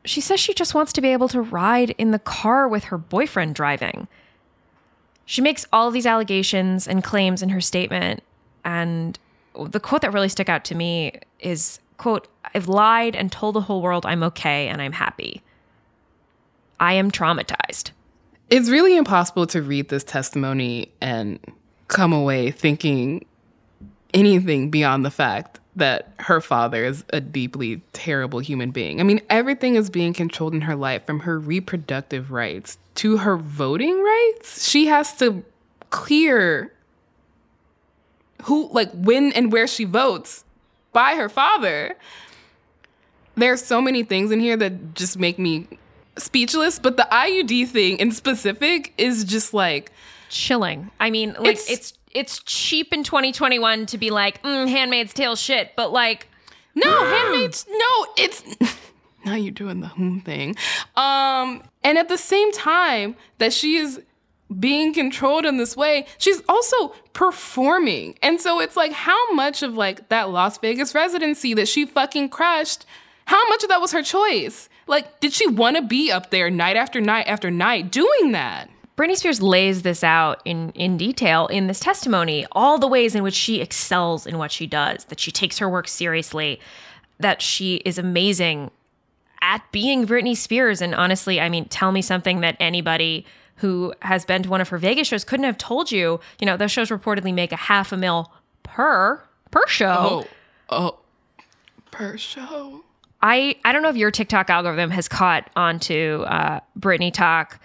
She 0.05 0.21
says 0.21 0.41
she 0.41 0.55
just 0.55 0.75
wants 0.75 0.93
to 0.95 1.01
be 1.01 1.09
able 1.09 1.29
to 1.29 1.41
ride 1.41 1.91
in 1.91 2.13
the 2.13 2.19
car 2.19 2.69
with 2.69 2.85
her 2.85 2.99
boyfriend 2.99 3.55
driving. 3.55 4.09
She 5.27 5.43
makes 5.43 5.67
all 5.73 5.91
these 5.91 6.07
allegations 6.07 6.89
and 6.89 7.05
claims 7.05 7.43
in 7.43 7.51
her 7.51 7.61
statement. 7.61 8.23
And 8.65 9.19
the 9.55 9.81
quote 9.81 10.03
that 10.03 10.13
really 10.13 10.29
stuck 10.29 10.49
out 10.49 10.65
to 10.67 10.75
me 10.75 11.19
is 11.41 11.81
quote, 11.99 12.29
I've 12.55 12.69
lied 12.69 13.15
and 13.15 13.31
told 13.31 13.55
the 13.55 13.61
whole 13.61 13.83
world 13.83 14.07
I'm 14.07 14.23
okay 14.23 14.69
and 14.69 14.81
I'm 14.81 14.93
happy. 14.93 15.43
I 16.81 16.95
am 16.95 17.11
traumatized. 17.11 17.91
It's 18.49 18.71
really 18.71 18.97
impossible 18.97 19.47
to 19.49 19.61
read 19.61 19.89
this 19.89 20.05
testimony 20.05 20.91
and 21.03 21.39
come 21.89 22.13
away 22.13 22.51
thinking 22.51 23.27
anything 24.15 24.71
beyond 24.71 25.05
the 25.05 25.11
fact 25.11 25.58
that 25.79 26.13
her 26.21 26.41
father 26.41 26.85
is 26.85 27.05
a 27.11 27.21
deeply 27.21 27.83
terrible 27.93 28.41
human 28.41 28.71
being. 28.71 29.01
I 29.01 29.05
mean, 29.05 29.21
everything 29.31 29.75
is 29.75 29.91
being 29.91 30.13
controlled 30.13 30.55
in 30.55 30.63
her 30.63 30.77
life 30.77 31.07
from 31.07 31.21
her 31.21 31.39
reproductive 31.39 32.31
rights 32.31 32.79
to 32.97 33.19
her 33.19 33.37
voting 33.37 34.03
rights. 34.03 34.69
She 34.69 34.87
has 34.87 35.15
to 35.17 35.45
clear 35.91 36.73
who, 38.45 38.69
like, 38.73 38.91
when 38.93 39.33
and 39.33 39.53
where 39.53 39.67
she 39.67 39.85
votes 39.85 40.45
by 40.93 41.15
her 41.15 41.29
father. 41.29 41.97
There's 43.35 43.65
so 43.65 43.81
many 43.81 44.03
things 44.03 44.31
in 44.31 44.41
here 44.41 44.57
that 44.57 44.95
just 44.95 45.19
make 45.19 45.39
me 45.39 45.69
speechless, 46.17 46.79
but 46.79 46.97
the 46.97 47.07
IUD 47.11 47.69
thing 47.69 47.99
in 47.99 48.13
specific 48.13 48.93
is 48.99 49.25
just 49.25 49.55
like 49.55 49.93
chilling. 50.29 50.91
I 50.99 51.11
mean, 51.11 51.35
like 51.39 51.53
it's 51.53 51.71
it's, 51.71 51.98
it's 52.13 52.41
cheap 52.41 52.93
in 52.93 53.05
2021 53.05 53.87
to 53.87 53.99
be 53.99 54.11
like, 54.11 54.43
mm, 54.43 54.69
Handmaid's 54.69 55.13
Tale 55.13 55.37
shit, 55.37 55.73
but 55.77 55.93
like, 55.93 56.29
no, 56.75 57.05
Handmaid's 57.05 57.67
no, 57.69 58.07
it's 58.17 58.43
now 59.25 59.35
you're 59.35 59.53
doing 59.53 59.81
the 59.81 59.89
whom 59.89 60.21
thing. 60.21 60.57
Um, 60.97 61.63
and 61.83 61.99
at 61.99 62.09
the 62.09 62.19
same 62.19 62.53
time 62.53 63.17
that 63.39 63.53
she 63.53 63.77
is 63.77 64.01
being 64.59 64.95
controlled 64.95 65.45
in 65.45 65.59
this 65.59 65.77
way, 65.77 66.07
she's 66.17 66.41
also 66.49 66.95
performing. 67.13 68.19
And 68.23 68.41
so 68.41 68.61
it's 68.61 68.77
like 68.77 68.93
how 68.93 69.33
much 69.35 69.63
of 69.63 69.75
like 69.75 70.09
that 70.09 70.31
Las 70.31 70.59
Vegas 70.59 70.95
residency 70.95 71.55
that 71.55 71.69
she 71.69 71.85
fucking 71.85 72.31
crushed, 72.31 72.87
how 73.27 73.47
much 73.49 73.63
of 73.63 73.69
that 73.69 73.81
was 73.81 73.93
her 73.93 74.03
choice? 74.03 74.69
Like, 74.87 75.21
did 75.21 75.35
she 75.35 75.47
want 75.47 75.77
to 75.77 75.83
be 75.83 76.11
up 76.11 76.31
there 76.31 76.49
night 76.49 76.77
after 76.77 77.01
night 77.01 77.27
after 77.27 77.51
night 77.51 77.91
doing 77.93 78.33
that? 78.33 78.71
Britney 78.99 79.17
Spears 79.17 79.41
lays 79.41 79.83
this 79.83 80.03
out 80.03 80.43
in, 80.45 80.71
in 80.71 80.97
detail 80.97 81.47
in 81.47 81.69
this 81.69 81.79
testimony, 81.79 82.45
all 82.51 82.79
the 82.79 82.89
ways 82.89 83.15
in 83.15 83.23
which 83.23 83.35
she 83.35 83.61
excels 83.61 84.27
in 84.27 84.39
what 84.39 84.51
she 84.51 84.67
does, 84.67 85.05
that 85.05 85.21
she 85.21 85.31
takes 85.31 85.59
her 85.59 85.69
work 85.69 85.87
seriously, 85.87 86.59
that 87.21 87.41
she 87.41 87.77
is 87.85 87.97
amazing 87.97 88.73
at 89.41 89.63
being 89.71 90.05
Britney 90.05 90.37
Spears. 90.37 90.83
And 90.83 90.97
honestly, 90.97 91.41
I 91.41 91.49
mean, 91.49 91.67
tell 91.67 91.93
me 91.93 92.03
something 92.03 92.41
that 92.41 92.57
anybody 92.59 93.25
who 93.59 93.95
has 94.03 94.25
been 94.25 94.43
to 94.43 94.49
one 94.49 94.61
of 94.61 94.69
her 94.71 94.79
Vegas 94.79 95.07
shows 95.07 95.23
couldn't 95.23 95.47
have 95.47 95.59
told 95.59 95.93
you. 95.93 96.19
You 96.41 96.47
know, 96.47 96.57
those 96.57 96.73
shows 96.73 96.89
reportedly 96.89 97.33
make 97.33 97.53
a 97.53 97.57
half 97.57 97.93
a 97.93 97.97
mil 97.97 98.33
per 98.65 99.23
per 99.53 99.63
show. 99.69 100.27
Oh, 100.69 100.77
oh, 100.77 100.99
per 101.93 102.17
show. 102.17 102.83
I 103.23 103.55
I 103.65 103.73
don't 103.73 103.83
know 103.83 103.91
if 103.91 103.97
your 103.97 104.11
TikTok 104.11 104.51
algorithm 104.51 104.91
has 104.91 105.07
caught 105.07 105.51
onto 105.55 106.25
uh, 106.27 106.59
Britney 106.79 107.13
talk, 107.13 107.61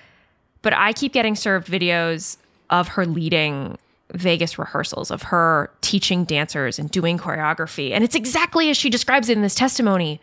but 0.63 0.73
I 0.73 0.93
keep 0.93 1.13
getting 1.13 1.35
served 1.35 1.67
videos 1.67 2.37
of 2.71 2.87
her 2.89 3.05
leading 3.05 3.77
Vegas 4.13 4.57
rehearsals, 4.57 5.11
of 5.11 5.23
her 5.23 5.69
teaching 5.81 6.23
dancers 6.23 6.79
and 6.79 6.89
doing 6.89 7.19
choreography, 7.19 7.91
and 7.91 8.03
it's 8.03 8.15
exactly 8.15 8.71
as 8.71 8.77
she 8.77 8.89
describes 8.89 9.29
it 9.29 9.37
in 9.37 9.43
this 9.43 9.55
testimony. 9.55 10.19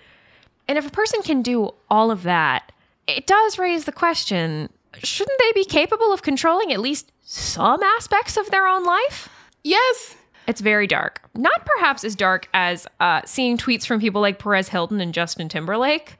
And 0.66 0.76
if 0.76 0.86
a 0.86 0.90
person 0.90 1.22
can 1.22 1.42
do 1.42 1.70
all 1.88 2.10
of 2.10 2.24
that, 2.24 2.72
it 3.06 3.26
does 3.26 3.58
raise 3.58 3.84
the 3.84 3.92
question: 3.92 4.68
Shouldn't 5.02 5.38
they 5.38 5.52
be 5.52 5.64
capable 5.64 6.12
of 6.12 6.22
controlling 6.22 6.72
at 6.72 6.80
least 6.80 7.12
some 7.22 7.82
aspects 7.82 8.36
of 8.36 8.50
their 8.50 8.66
own 8.66 8.84
life? 8.84 9.28
Yes, 9.62 10.16
it's 10.46 10.60
very 10.60 10.86
dark. 10.86 11.20
Not 11.34 11.66
perhaps 11.66 12.04
as 12.04 12.14
dark 12.14 12.48
as 12.54 12.86
uh, 13.00 13.22
seeing 13.24 13.56
tweets 13.56 13.86
from 13.86 14.00
people 14.00 14.20
like 14.20 14.38
Perez 14.38 14.68
Hilton 14.68 15.00
and 15.00 15.12
Justin 15.12 15.48
Timberlake 15.48 16.16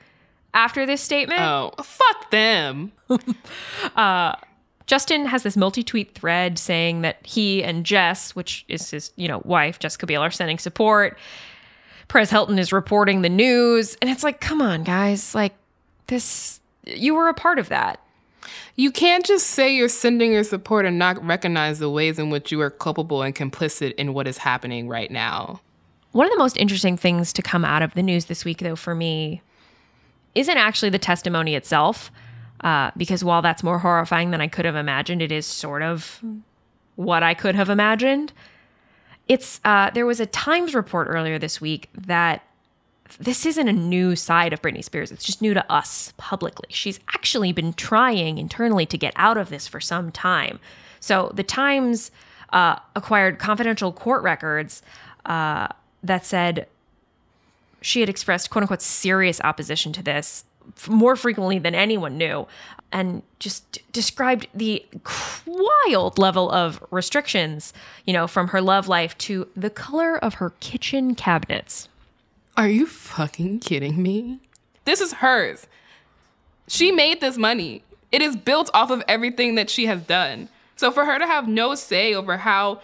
after 0.55 0.87
this 0.87 1.01
statement. 1.01 1.41
Oh, 1.41 1.73
fuck 1.83 2.31
them. 2.31 2.93
uh, 3.97 4.35
Justin 4.87 5.27
has 5.27 5.45
this 5.45 5.57
multi-tweet 5.57 6.15
thread 6.15 6.59
saying 6.59 7.03
that 7.03 7.25
he 7.25 7.63
and 7.63 7.87
Jess, 7.87 8.35
which 8.35 8.65
is 8.69 8.91
his, 8.91 9.13
you 9.17 9.29
know, 9.29 9.41
wife, 9.45 9.79
Jessica 9.79 10.07
Biel, 10.07 10.23
are 10.23 10.31
sending 10.31 10.59
support. 10.59 11.17
Perez 12.09 12.31
Hilton 12.31 12.59
is 12.59 12.73
reporting 12.73 13.23
the 13.23 13.29
news, 13.29 13.97
and 14.03 14.11
it's 14.11 14.25
like, 14.25 14.41
come 14.41 14.61
on, 14.61 14.83
guys, 14.83 15.35
like 15.35 15.55
this. 16.09 16.61
You 16.85 17.15
were 17.15 17.29
a 17.29 17.35
part 17.35 17.61
of 17.61 17.69
that. 17.69 18.01
You 18.75 18.91
can't 18.91 19.25
just 19.25 19.47
say 19.49 19.73
you're 19.73 19.89
sending 19.89 20.33
your 20.33 20.43
support 20.43 20.87
and 20.87 20.99
not 20.99 21.25
recognize 21.25 21.79
the 21.79 21.91
ways 21.91 22.19
in 22.19 22.31
which 22.31 22.51
you 22.51 22.61
are 22.61 22.71
culpable 22.71 23.23
and 23.23 23.35
complicit 23.35 23.95
in 23.95 24.13
what 24.13 24.27
is 24.27 24.39
happening 24.39 24.89
right 24.89 25.11
now. 25.11 25.61
One 26.13 26.27
of 26.27 26.33
the 26.33 26.39
most 26.39 26.57
interesting 26.57 26.97
things 26.97 27.33
to 27.35 27.43
come 27.43 27.65
out 27.65 27.83
of 27.83 27.95
the 27.95 28.03
news 28.03 28.25
this 28.25 28.45
week, 28.45 28.59
though, 28.59 28.75
for 28.75 28.97
me, 28.97 29.41
isn't 30.35 30.57
actually 30.57 30.91
the 30.91 30.99
testimony 30.99 31.55
itself. 31.55 32.11
Uh, 32.63 32.91
because 32.95 33.25
while 33.25 33.41
that's 33.41 33.63
more 33.63 33.79
horrifying 33.79 34.33
than 34.33 34.43
I 34.43 34.47
could 34.47 34.67
have 34.67 34.77
imagined, 34.77 35.23
it 35.23 35.33
is 35.33 35.47
sort 35.47 35.81
of 35.81 36.23
what 36.97 37.23
I 37.23 37.33
could 37.33 37.55
have 37.55 37.71
imagined. 37.71 38.35
It's 39.29 39.61
uh, 39.65 39.91
there 39.91 40.05
was 40.05 40.21
a 40.21 40.27
Times 40.27 40.75
report 40.75 41.09
earlier 41.09 41.39
this 41.39 41.59
week 41.61 41.89
that 41.95 42.45
this 43.19 43.47
isn't 43.47 43.67
a 43.67 43.73
new 43.73 44.15
side 44.15 44.53
of 44.53 44.61
Britney 44.61 44.85
Spears. 44.85 45.11
It's 45.11 45.25
just 45.25 45.41
new 45.41 45.55
to 45.55 45.73
us 45.73 46.13
publicly. 46.19 46.69
She's 46.69 47.01
actually 47.15 47.53
been 47.53 47.73
trying 47.73 48.39
internally 48.39 48.87
to 48.87 48.99
get 48.99 49.15
out 49.17 49.39
of 49.39 49.49
this 49.49 49.67
for 49.67 49.81
some 49.81 50.13
time. 50.13 50.61
So 51.01 51.33
the 51.35 51.43
Times 51.43 52.11
uh, 52.53 52.77
acquired 52.95 53.39
confidential 53.39 53.93
court 53.93 54.23
records 54.23 54.83
uh, 55.25 55.69
that 56.03 56.27
said 56.27 56.67
she 57.81 58.01
had 58.01 58.09
expressed 58.09 58.51
quote 58.51 58.63
unquote 58.63 58.83
serious 58.83 59.41
opposition 59.43 59.93
to 59.93 60.03
this 60.03 60.45
more 60.89 61.17
frequently 61.17 61.59
than 61.59 61.75
anyone 61.75 62.17
knew 62.17 62.47
and 62.93 63.23
just 63.39 63.79
described 63.93 64.49
the 64.55 64.85
wild 65.47 66.19
level 66.19 66.51
of 66.51 66.83
restrictions, 66.91 67.73
you 68.05 68.13
know, 68.13 68.27
from 68.27 68.49
her 68.49 68.61
love 68.61 68.89
life 68.89 69.17
to 69.19 69.49
the 69.57 69.71
color 69.71 70.17
of 70.19 70.35
her 70.35 70.51
kitchen 70.61 71.15
cabinets. 71.15 71.89
Are 72.57 72.69
you 72.69 72.87
fucking 72.87 73.61
kidding 73.61 74.03
me? 74.03 74.41
This 74.85 75.01
is 75.01 75.15
hers. 75.15 75.67
She 76.69 76.91
made 76.93 77.21
this 77.21 77.37
money. 77.37 77.83
It 78.13 78.23
is 78.23 78.37
built 78.37 78.71
off 78.75 78.91
of 78.91 79.03
everything 79.07 79.55
that 79.55 79.71
she 79.71 79.87
has 79.87 80.03
done. 80.03 80.49
So 80.77 80.91
for 80.91 81.05
her 81.05 81.19
to 81.19 81.27
have 81.27 81.47
no 81.47 81.75
say 81.75 82.15
over 82.15 82.39
how 82.39 82.81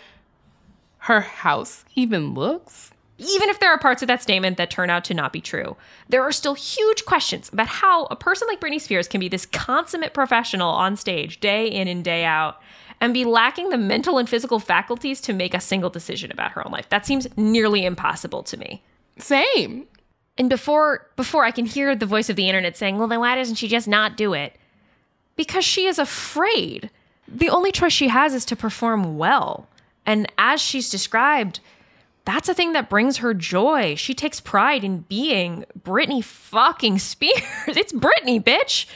her 0.99 1.21
house 1.21 1.85
even 1.95 2.35
looks, 2.35 2.91
even 3.18 3.48
if 3.48 3.61
there 3.61 3.70
are 3.70 3.79
parts 3.79 4.02
of 4.02 4.09
that 4.09 4.22
statement 4.22 4.57
that 4.57 4.70
turn 4.70 4.90
out 4.90 5.05
to 5.05 5.14
not 5.14 5.33
be 5.33 5.40
true, 5.40 5.76
there 6.09 6.22
are 6.22 6.33
still 6.33 6.55
huge 6.55 7.05
questions 7.05 7.48
about 7.52 7.68
how 7.68 8.05
a 8.07 8.16
person 8.16 8.46
like 8.48 8.61
Britney 8.61 8.81
Spears 8.81 9.09
can 9.09 9.20
be 9.20 9.29
this 9.29 9.46
consummate 9.46 10.12
professional 10.12 10.68
on 10.68 10.96
stage 10.96 11.40
day 11.40 11.66
in 11.66 11.88
and 11.88 12.05
day 12.05 12.24
out 12.24 12.61
and 13.00 13.14
be 13.14 13.24
lacking 13.24 13.70
the 13.70 13.79
mental 13.79 14.18
and 14.18 14.29
physical 14.29 14.59
faculties 14.59 15.20
to 15.22 15.33
make 15.33 15.55
a 15.55 15.61
single 15.61 15.90
decision 15.90 16.31
about 16.31 16.52
her 16.52 16.66
own 16.66 16.72
life. 16.72 16.88
That 16.88 17.07
seems 17.07 17.26
nearly 17.37 17.85
impossible 17.85 18.42
to 18.44 18.57
me. 18.57 18.83
Same. 19.18 19.87
And 20.38 20.50
before 20.50 21.09
before 21.16 21.44
I 21.44 21.50
can 21.50 21.64
hear 21.64 21.96
the 21.96 22.07
voice 22.07 22.29
of 22.29 22.37
the 22.37 22.48
internet 22.48 22.76
saying, 22.76 22.98
"Well, 22.98 23.09
then 23.09 23.20
why 23.20 23.35
doesn't 23.37 23.55
she 23.55 23.68
just 23.68 23.88
not 23.88 24.16
do 24.16 24.35
it?" 24.35 24.57
Because 25.37 25.64
she 25.64 25.87
is 25.87 25.98
afraid. 25.98 26.90
The 27.26 27.48
only 27.48 27.72
choice 27.72 27.92
she 27.92 28.09
has 28.09 28.35
is 28.35 28.44
to 28.46 28.57
perform 28.57 29.16
well. 29.16 29.68
And 30.05 30.31
as 30.38 30.61
she's 30.61 30.90
described, 30.90 31.61
that's 32.27 32.49
a 32.49 32.55
thing 32.55 32.73
that 32.73 32.91
brings 32.91 33.19
her 33.19 33.33
joy. 33.33 33.95
She 33.95 34.12
takes 34.12 34.41
pride 34.41 34.85
in 34.85 34.99
being 35.03 35.65
Britney 35.81 36.23
fucking 36.23 36.99
Spears. 36.99 37.43
It's 37.69 37.93
Britney, 37.93 38.43
bitch. 38.43 38.87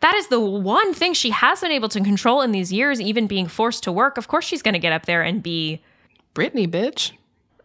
that 0.00 0.14
is 0.16 0.26
the 0.28 0.40
one 0.40 0.92
thing 0.92 1.14
she 1.14 1.30
has 1.30 1.60
been 1.60 1.70
able 1.70 1.88
to 1.90 2.00
control 2.02 2.42
in 2.42 2.52
these 2.52 2.72
years, 2.72 3.00
even 3.00 3.26
being 3.26 3.46
forced 3.46 3.84
to 3.84 3.92
work. 3.92 4.18
Of 4.18 4.28
course, 4.28 4.44
she's 4.44 4.60
going 4.60 4.74
to 4.74 4.78
get 4.80 4.92
up 4.92 5.06
there 5.06 5.22
and 5.22 5.42
be 5.42 5.80
Britney, 6.34 6.68
bitch. 6.68 7.12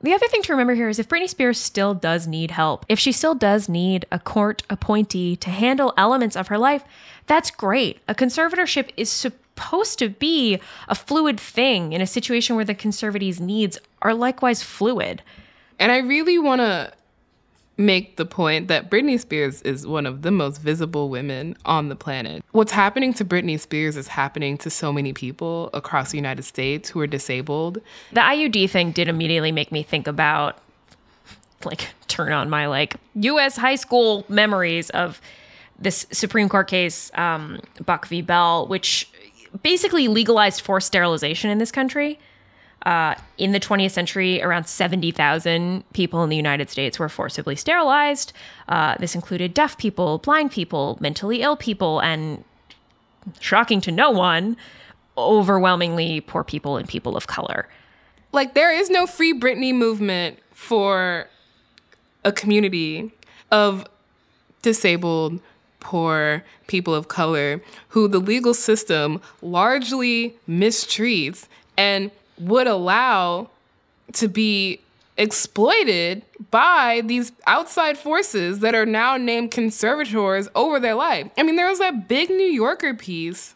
The 0.02 0.14
other 0.14 0.28
thing 0.28 0.44
to 0.44 0.54
remember 0.54 0.76
here 0.76 0.90
is 0.90 1.00
if 1.00 1.10
Britney 1.10 1.28
Spears 1.28 1.60
still 1.60 1.96
does 1.96 2.28
need 2.28 2.52
help, 2.52 2.86
if 2.88 3.00
she 3.00 3.12
still 3.12 3.34
does 3.34 3.68
need 3.68 4.06
a 4.12 4.20
court 4.20 4.62
appointee 4.70 5.36
to 5.38 5.50
handle 5.50 5.94
elements 5.98 6.36
of 6.36 6.50
her 6.50 6.60
life, 6.60 6.84
that's 7.26 7.50
great. 7.50 8.00
A 8.08 8.14
conservatorship 8.14 8.92
is 8.96 9.10
supposed 9.10 9.42
to 9.56 10.10
be 10.10 10.60
a 10.88 10.96
fluid 10.96 11.40
thing 11.40 11.94
in 11.94 12.02
a 12.02 12.08
situation 12.08 12.56
where 12.56 12.66
the 12.66 12.76
conservatives' 12.76 13.40
needs 13.40 13.78
are 14.02 14.14
likewise 14.14 14.64
fluid. 14.64 15.22
And 15.80 15.92
I 15.92 15.98
really 15.98 16.38
want 16.38 16.62
to 16.62 16.94
make 17.78 18.16
the 18.16 18.26
point 18.26 18.68
that 18.70 18.90
Britney 18.90 19.20
Spears 19.20 19.62
is 19.64 19.86
one 19.86 20.06
of 20.06 20.22
the 20.22 20.32
most 20.32 20.62
visible 20.62 21.10
women 21.10 21.58
on 21.66 21.90
the 21.90 21.96
planet. 21.96 22.44
What's 22.52 22.72
happening 22.72 23.14
to 23.16 23.26
Britney 23.26 23.60
Spears 23.60 23.98
is 23.98 24.08
happening 24.08 24.58
to 24.60 24.70
so 24.70 24.94
many 24.94 25.12
people 25.12 25.70
across 25.74 26.12
the 26.12 26.18
United 26.18 26.44
States 26.44 26.90
who 26.90 27.02
are 27.02 27.08
disabled. 27.08 27.82
The 28.14 28.22
IUD 28.22 28.70
thing 28.70 28.92
did 28.92 29.10
immediately 29.10 29.52
make 29.52 29.72
me 29.72 29.84
think 29.84 30.08
about 30.08 30.58
like 31.66 31.90
turn 32.08 32.32
on 32.32 32.50
my 32.50 32.68
like 32.68 32.96
US 33.16 33.58
high 33.58 33.76
school 33.76 34.24
memories 34.30 34.90
of 34.92 35.20
this 35.80 36.06
Supreme 36.12 36.48
Court 36.48 36.68
case 36.68 37.12
um 37.16 37.60
Buck 37.86 38.08
v. 38.08 38.22
Bell 38.22 38.68
which 38.68 39.10
basically 39.62 40.08
legalized 40.08 40.62
forced 40.62 40.88
sterilization 40.88 41.50
in 41.50 41.58
this 41.58 41.72
country. 41.72 42.20
Uh, 42.86 43.16
in 43.40 43.52
the 43.52 43.60
20th 43.60 43.92
century, 43.92 44.42
around 44.44 44.68
70,000 44.68 45.84
people 45.94 46.24
in 46.24 46.30
the 46.30 46.36
United 46.36 46.70
States 46.70 47.00
were 47.00 47.10
forcibly 47.10 47.56
sterilized. 47.56 48.32
Uh, 48.68 48.96
this 49.00 49.16
included 49.16 49.56
deaf 49.56 49.76
people, 49.78 50.20
blind 50.20 50.52
people, 50.52 50.98
mentally 51.00 51.42
ill 51.42 51.56
people, 51.56 52.00
and 52.00 52.44
shocking 53.40 53.82
to 53.82 53.92
no 53.92 54.12
one, 54.12 54.56
overwhelmingly 55.18 56.22
poor 56.22 56.44
people 56.44 56.78
and 56.78 56.88
people 56.88 57.18
of 57.18 57.26
color. 57.26 57.68
Like, 58.32 58.54
there 58.54 58.72
is 58.72 58.92
no 58.92 59.08
free 59.08 59.34
Britney 59.34 59.74
movement 59.74 60.38
for 60.52 61.28
a 62.24 62.32
community 62.32 63.12
of 63.52 63.88
disabled, 64.62 65.40
poor 65.86 66.44
people 66.66 66.96
of 66.96 67.08
color 67.08 67.62
who 67.90 68.08
the 68.08 68.18
legal 68.18 68.56
system 68.56 69.22
largely 69.44 70.36
mistreats 70.50 71.48
and 71.78 72.10
would 72.40 72.66
allow 72.66 73.48
to 74.12 74.28
be 74.28 74.80
exploited 75.16 76.24
by 76.50 77.04
these 77.06 77.32
outside 77.46 78.00
forces 78.00 78.60
that 78.62 78.74
are 78.74 78.88
now 78.88 79.16
named 79.16 79.52
conservators 79.52 80.50
over 80.56 80.80
their 80.80 80.96
life. 80.96 81.30
I 81.38 81.44
mean, 81.44 81.56
there 81.56 81.70
was 81.70 81.78
that 81.78 82.08
big 82.08 82.32
New 82.32 82.48
Yorker 82.48 82.96
piece 82.96 83.54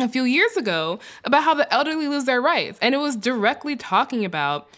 a 0.00 0.08
few 0.08 0.24
years 0.24 0.56
ago 0.56 0.98
about 1.24 1.44
how 1.44 1.54
the 1.54 1.72
elderly 1.72 2.08
lose 2.08 2.24
their 2.24 2.42
rights, 2.42 2.76
and 2.82 2.92
it 2.92 2.98
was 2.98 3.14
directly 3.14 3.76
talking 3.76 4.24
about 4.24 4.68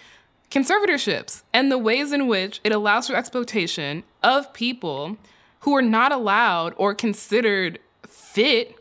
conservatorships 0.50 1.42
and 1.54 1.72
the 1.72 1.78
ways 1.78 2.12
in 2.12 2.26
which 2.26 2.60
it 2.62 2.72
allows 2.72 3.08
for 3.08 3.16
exploitation 3.16 4.02
of 4.22 4.52
people 4.52 5.16
who 5.64 5.74
are 5.74 5.82
not 5.82 6.12
allowed 6.12 6.74
or 6.76 6.94
considered 6.94 7.78
fit 8.06 8.76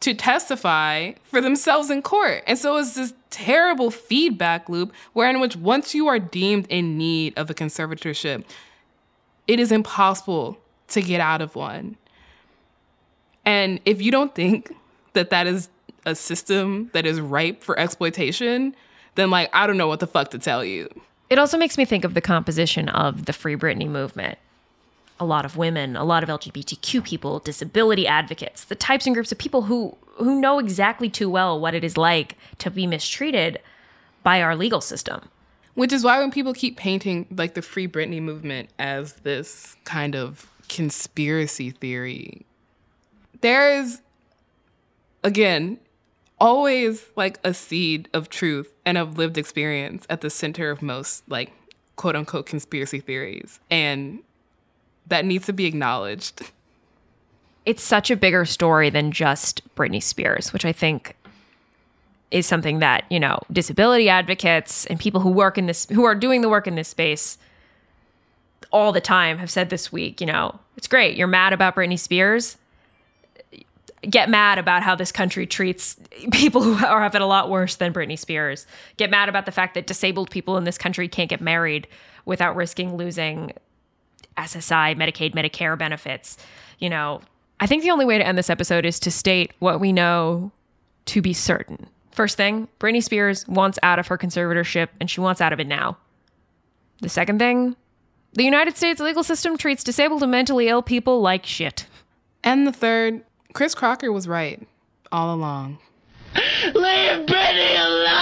to 0.00 0.12
testify 0.12 1.12
for 1.22 1.40
themselves 1.40 1.88
in 1.88 2.02
court. 2.02 2.42
And 2.48 2.58
so 2.58 2.76
it's 2.78 2.94
this 2.94 3.14
terrible 3.30 3.92
feedback 3.92 4.68
loop 4.68 4.92
wherein 5.12 5.38
which 5.38 5.54
once 5.54 5.94
you 5.94 6.08
are 6.08 6.18
deemed 6.18 6.66
in 6.66 6.98
need 6.98 7.32
of 7.38 7.48
a 7.48 7.54
conservatorship, 7.54 8.44
it 9.46 9.60
is 9.60 9.70
impossible 9.70 10.58
to 10.88 11.00
get 11.00 11.20
out 11.20 11.40
of 11.40 11.54
one. 11.54 11.96
And 13.44 13.80
if 13.84 14.02
you 14.02 14.10
don't 14.10 14.34
think 14.34 14.74
that 15.12 15.30
that 15.30 15.46
is 15.46 15.68
a 16.06 16.16
system 16.16 16.90
that 16.92 17.06
is 17.06 17.20
ripe 17.20 17.62
for 17.62 17.78
exploitation, 17.78 18.74
then 19.14 19.30
like 19.30 19.48
I 19.52 19.68
don't 19.68 19.76
know 19.76 19.86
what 19.86 20.00
the 20.00 20.08
fuck 20.08 20.32
to 20.32 20.40
tell 20.40 20.64
you. 20.64 20.88
It 21.30 21.38
also 21.38 21.56
makes 21.56 21.78
me 21.78 21.84
think 21.84 22.04
of 22.04 22.14
the 22.14 22.20
composition 22.20 22.88
of 22.88 23.26
the 23.26 23.32
Free 23.32 23.54
Britney 23.54 23.88
movement. 23.88 24.38
A 25.18 25.24
lot 25.24 25.44
of 25.44 25.56
women, 25.56 25.96
a 25.96 26.04
lot 26.04 26.22
of 26.22 26.28
LGBTQ 26.28 27.04
people, 27.04 27.38
disability 27.38 28.06
advocates, 28.06 28.64
the 28.64 28.74
types 28.74 29.06
and 29.06 29.14
groups 29.14 29.32
of 29.32 29.38
people 29.38 29.62
who 29.62 29.96
who 30.16 30.40
know 30.40 30.58
exactly 30.58 31.10
too 31.10 31.28
well 31.28 31.60
what 31.60 31.74
it 31.74 31.84
is 31.84 31.96
like 31.96 32.36
to 32.58 32.70
be 32.70 32.86
mistreated 32.86 33.60
by 34.22 34.42
our 34.42 34.56
legal 34.56 34.80
system. 34.80 35.28
Which 35.74 35.92
is 35.92 36.02
why 36.02 36.18
when 36.18 36.30
people 36.30 36.54
keep 36.54 36.76
painting 36.76 37.26
like 37.30 37.52
the 37.52 37.60
Free 37.60 37.86
Britney 37.86 38.20
movement 38.20 38.70
as 38.78 39.14
this 39.14 39.76
kind 39.84 40.16
of 40.16 40.50
conspiracy 40.68 41.70
theory, 41.70 42.46
there 43.42 43.78
is 43.78 44.00
again 45.22 45.78
always 46.40 47.04
like 47.16 47.38
a 47.44 47.52
seed 47.52 48.08
of 48.12 48.28
truth 48.28 48.72
and 48.84 48.98
of 48.98 49.18
lived 49.18 49.38
experience 49.38 50.06
at 50.08 50.20
the 50.20 50.30
center 50.30 50.70
of 50.70 50.82
most 50.82 51.22
like 51.28 51.52
quote 51.96 52.16
unquote 52.16 52.46
conspiracy 52.46 53.00
theories. 53.00 53.60
And 53.70 54.20
that 55.06 55.24
needs 55.24 55.46
to 55.46 55.52
be 55.52 55.66
acknowledged. 55.66 56.50
It's 57.64 57.82
such 57.82 58.10
a 58.10 58.16
bigger 58.16 58.44
story 58.44 58.90
than 58.90 59.10
just 59.12 59.62
Britney 59.74 60.02
Spears, 60.02 60.52
which 60.52 60.64
I 60.64 60.72
think 60.72 61.16
is 62.30 62.46
something 62.46 62.80
that, 62.80 63.04
you 63.10 63.20
know, 63.20 63.38
disability 63.50 64.08
advocates 64.08 64.86
and 64.86 64.98
people 64.98 65.20
who 65.20 65.30
work 65.30 65.58
in 65.58 65.66
this 65.66 65.86
who 65.88 66.04
are 66.04 66.14
doing 66.14 66.42
the 66.42 66.48
work 66.48 66.66
in 66.66 66.74
this 66.74 66.88
space 66.88 67.38
all 68.72 68.92
the 68.92 69.00
time 69.00 69.38
have 69.38 69.50
said 69.50 69.70
this 69.70 69.92
week, 69.92 70.20
you 70.20 70.26
know, 70.26 70.58
it's 70.76 70.88
great. 70.88 71.16
You're 71.16 71.28
mad 71.28 71.52
about 71.52 71.76
Britney 71.76 71.98
Spears. 71.98 72.56
Get 74.02 74.28
mad 74.28 74.58
about 74.58 74.82
how 74.82 74.94
this 74.94 75.10
country 75.10 75.46
treats 75.46 75.96
people 76.32 76.62
who 76.62 76.72
are 76.84 77.02
have 77.02 77.14
it 77.14 77.22
a 77.22 77.26
lot 77.26 77.48
worse 77.48 77.76
than 77.76 77.92
Britney 77.92 78.18
Spears. 78.18 78.66
Get 78.96 79.10
mad 79.10 79.28
about 79.28 79.46
the 79.46 79.52
fact 79.52 79.74
that 79.74 79.86
disabled 79.86 80.30
people 80.30 80.56
in 80.56 80.64
this 80.64 80.78
country 80.78 81.08
can't 81.08 81.30
get 81.30 81.40
married 81.40 81.88
without 82.24 82.54
risking 82.54 82.96
losing 82.96 83.52
SSI, 84.36 84.96
Medicaid, 84.96 85.34
Medicare 85.34 85.78
benefits. 85.78 86.36
You 86.78 86.90
know, 86.90 87.20
I 87.60 87.66
think 87.66 87.82
the 87.82 87.90
only 87.90 88.04
way 88.04 88.18
to 88.18 88.26
end 88.26 88.36
this 88.36 88.50
episode 88.50 88.84
is 88.84 88.98
to 89.00 89.10
state 89.10 89.52
what 89.58 89.80
we 89.80 89.92
know 89.92 90.52
to 91.06 91.22
be 91.22 91.32
certain. 91.32 91.86
First 92.12 92.36
thing, 92.36 92.68
Britney 92.80 93.02
Spears 93.02 93.46
wants 93.46 93.78
out 93.82 93.98
of 93.98 94.06
her 94.08 94.18
conservatorship 94.18 94.88
and 95.00 95.10
she 95.10 95.20
wants 95.20 95.40
out 95.40 95.52
of 95.52 95.60
it 95.60 95.66
now. 95.66 95.98
The 97.00 97.08
second 97.08 97.38
thing, 97.38 97.76
the 98.32 98.44
United 98.44 98.76
States 98.76 99.00
legal 99.00 99.22
system 99.22 99.56
treats 99.56 99.84
disabled 99.84 100.22
and 100.22 100.32
mentally 100.32 100.68
ill 100.68 100.82
people 100.82 101.20
like 101.20 101.44
shit. 101.44 101.86
And 102.42 102.66
the 102.66 102.72
third, 102.72 103.22
Chris 103.52 103.74
Crocker 103.74 104.12
was 104.12 104.26
right 104.28 104.66
all 105.12 105.34
along. 105.34 105.78
Leave 106.74 107.26
Britney 107.26 107.84
alone! 107.84 108.15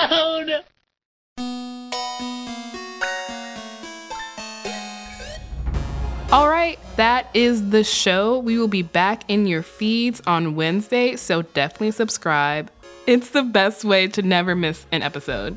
All 6.35 6.49
right, 6.49 6.81
that 6.97 7.29
is 7.33 7.70
the 7.70 7.85
show. 7.85 8.40
We 8.40 8.59
will 8.59 8.66
be 8.66 8.83
back 8.83 9.23
in 9.29 9.47
your 9.47 9.62
feeds 9.62 10.20
on 10.27 10.57
Wednesday, 10.57 11.14
so 11.14 11.42
definitely 11.42 11.92
subscribe. 11.92 12.73
It's 13.07 13.31
the 13.31 13.44
best 13.44 13.85
way 13.85 14.09
to 14.09 14.20
never 14.20 14.57
miss 14.57 14.85
an 14.90 15.03
episode. 15.03 15.57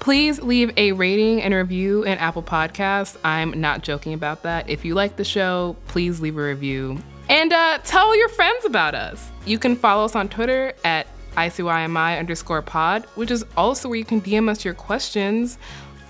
Please 0.00 0.42
leave 0.42 0.72
a 0.76 0.90
rating 0.90 1.40
and 1.42 1.54
review 1.54 2.02
in 2.02 2.18
Apple 2.18 2.42
Podcasts. 2.42 3.18
I'm 3.22 3.60
not 3.60 3.84
joking 3.84 4.12
about 4.12 4.42
that. 4.42 4.68
If 4.68 4.84
you 4.84 4.94
like 4.94 5.14
the 5.14 5.22
show, 5.22 5.76
please 5.86 6.18
leave 6.18 6.36
a 6.36 6.42
review. 6.42 6.98
And 7.28 7.52
uh, 7.52 7.78
tell 7.84 8.16
your 8.18 8.30
friends 8.30 8.64
about 8.64 8.96
us. 8.96 9.30
You 9.46 9.60
can 9.60 9.76
follow 9.76 10.04
us 10.04 10.16
on 10.16 10.28
Twitter 10.28 10.74
at 10.82 11.06
ICYMI 11.36 12.18
underscore 12.18 12.62
pod, 12.62 13.04
which 13.14 13.30
is 13.30 13.44
also 13.56 13.88
where 13.88 13.98
you 13.98 14.04
can 14.04 14.20
DM 14.20 14.48
us 14.48 14.64
your 14.64 14.74
questions 14.74 15.56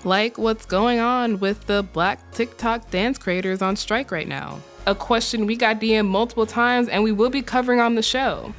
like 0.05 0.37
what's 0.37 0.65
going 0.65 0.99
on 0.99 1.39
with 1.39 1.65
the 1.67 1.83
black 1.83 2.31
TikTok 2.31 2.89
dance 2.89 3.17
creators 3.17 3.61
on 3.61 3.75
strike 3.75 4.11
right 4.11 4.27
now. 4.27 4.59
A 4.87 4.95
question 4.95 5.45
we 5.45 5.55
got 5.55 5.79
DM 5.79 6.07
multiple 6.07 6.45
times 6.45 6.87
and 6.87 7.03
we 7.03 7.11
will 7.11 7.29
be 7.29 7.41
covering 7.41 7.79
on 7.79 7.95
the 7.95 8.01
show. 8.01 8.53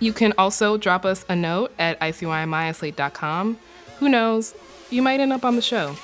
You 0.00 0.12
can 0.12 0.32
also 0.38 0.76
drop 0.76 1.04
us 1.04 1.24
a 1.28 1.36
note 1.36 1.72
at 1.78 2.00
icymi 2.00 3.56
Who 3.98 4.08
knows? 4.08 4.54
You 4.90 5.02
might 5.02 5.20
end 5.20 5.32
up 5.32 5.44
on 5.44 5.56
the 5.56 5.62
show. 5.62 5.94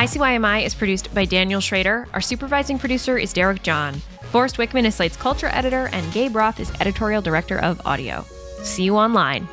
ICYMI 0.00 0.64
is 0.64 0.74
produced 0.74 1.14
by 1.14 1.26
Daniel 1.26 1.60
Schroeder. 1.60 2.08
Our 2.14 2.22
supervising 2.22 2.78
producer 2.78 3.18
is 3.18 3.34
Derek 3.34 3.62
John. 3.62 4.00
Forrest 4.32 4.56
Wickman 4.56 4.86
is 4.86 4.94
Slate's 4.94 5.16
culture 5.16 5.48
editor, 5.48 5.90
and 5.92 6.10
Gabe 6.12 6.34
Roth 6.34 6.58
is 6.58 6.72
editorial 6.80 7.20
director 7.20 7.58
of 7.58 7.84
audio. 7.84 8.24
See 8.62 8.84
you 8.84 8.96
online. 8.96 9.46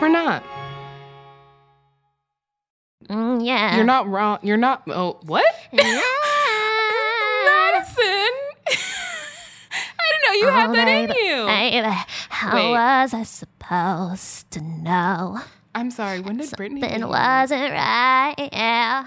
We're 0.00 0.08
not. 0.08 0.42
Mm, 3.08 3.44
yeah. 3.44 3.76
You're 3.76 3.84
not 3.84 4.08
wrong. 4.08 4.38
You're 4.42 4.56
not. 4.56 4.82
Oh, 4.86 5.18
what? 5.26 5.44
Madison. 5.72 5.84
I 9.98 10.06
don't 10.10 10.22
know 10.26 10.32
you 10.40 10.48
have 10.48 10.72
that 10.72 10.88
in 10.88 11.10
you. 11.10 11.46
Baby, 11.46 11.88
how 12.30 12.54
Wait. 12.54 12.70
was 12.70 13.12
I 13.12 13.24
supposed 13.24 14.50
to 14.52 14.60
know? 14.62 15.38
I'm 15.74 15.90
sorry. 15.90 16.20
When 16.20 16.38
did 16.38 16.50
Britney? 16.50 16.80
Something 16.80 17.06
wasn't 17.06 17.72
right. 17.72 18.48
Yeah. 18.52 19.06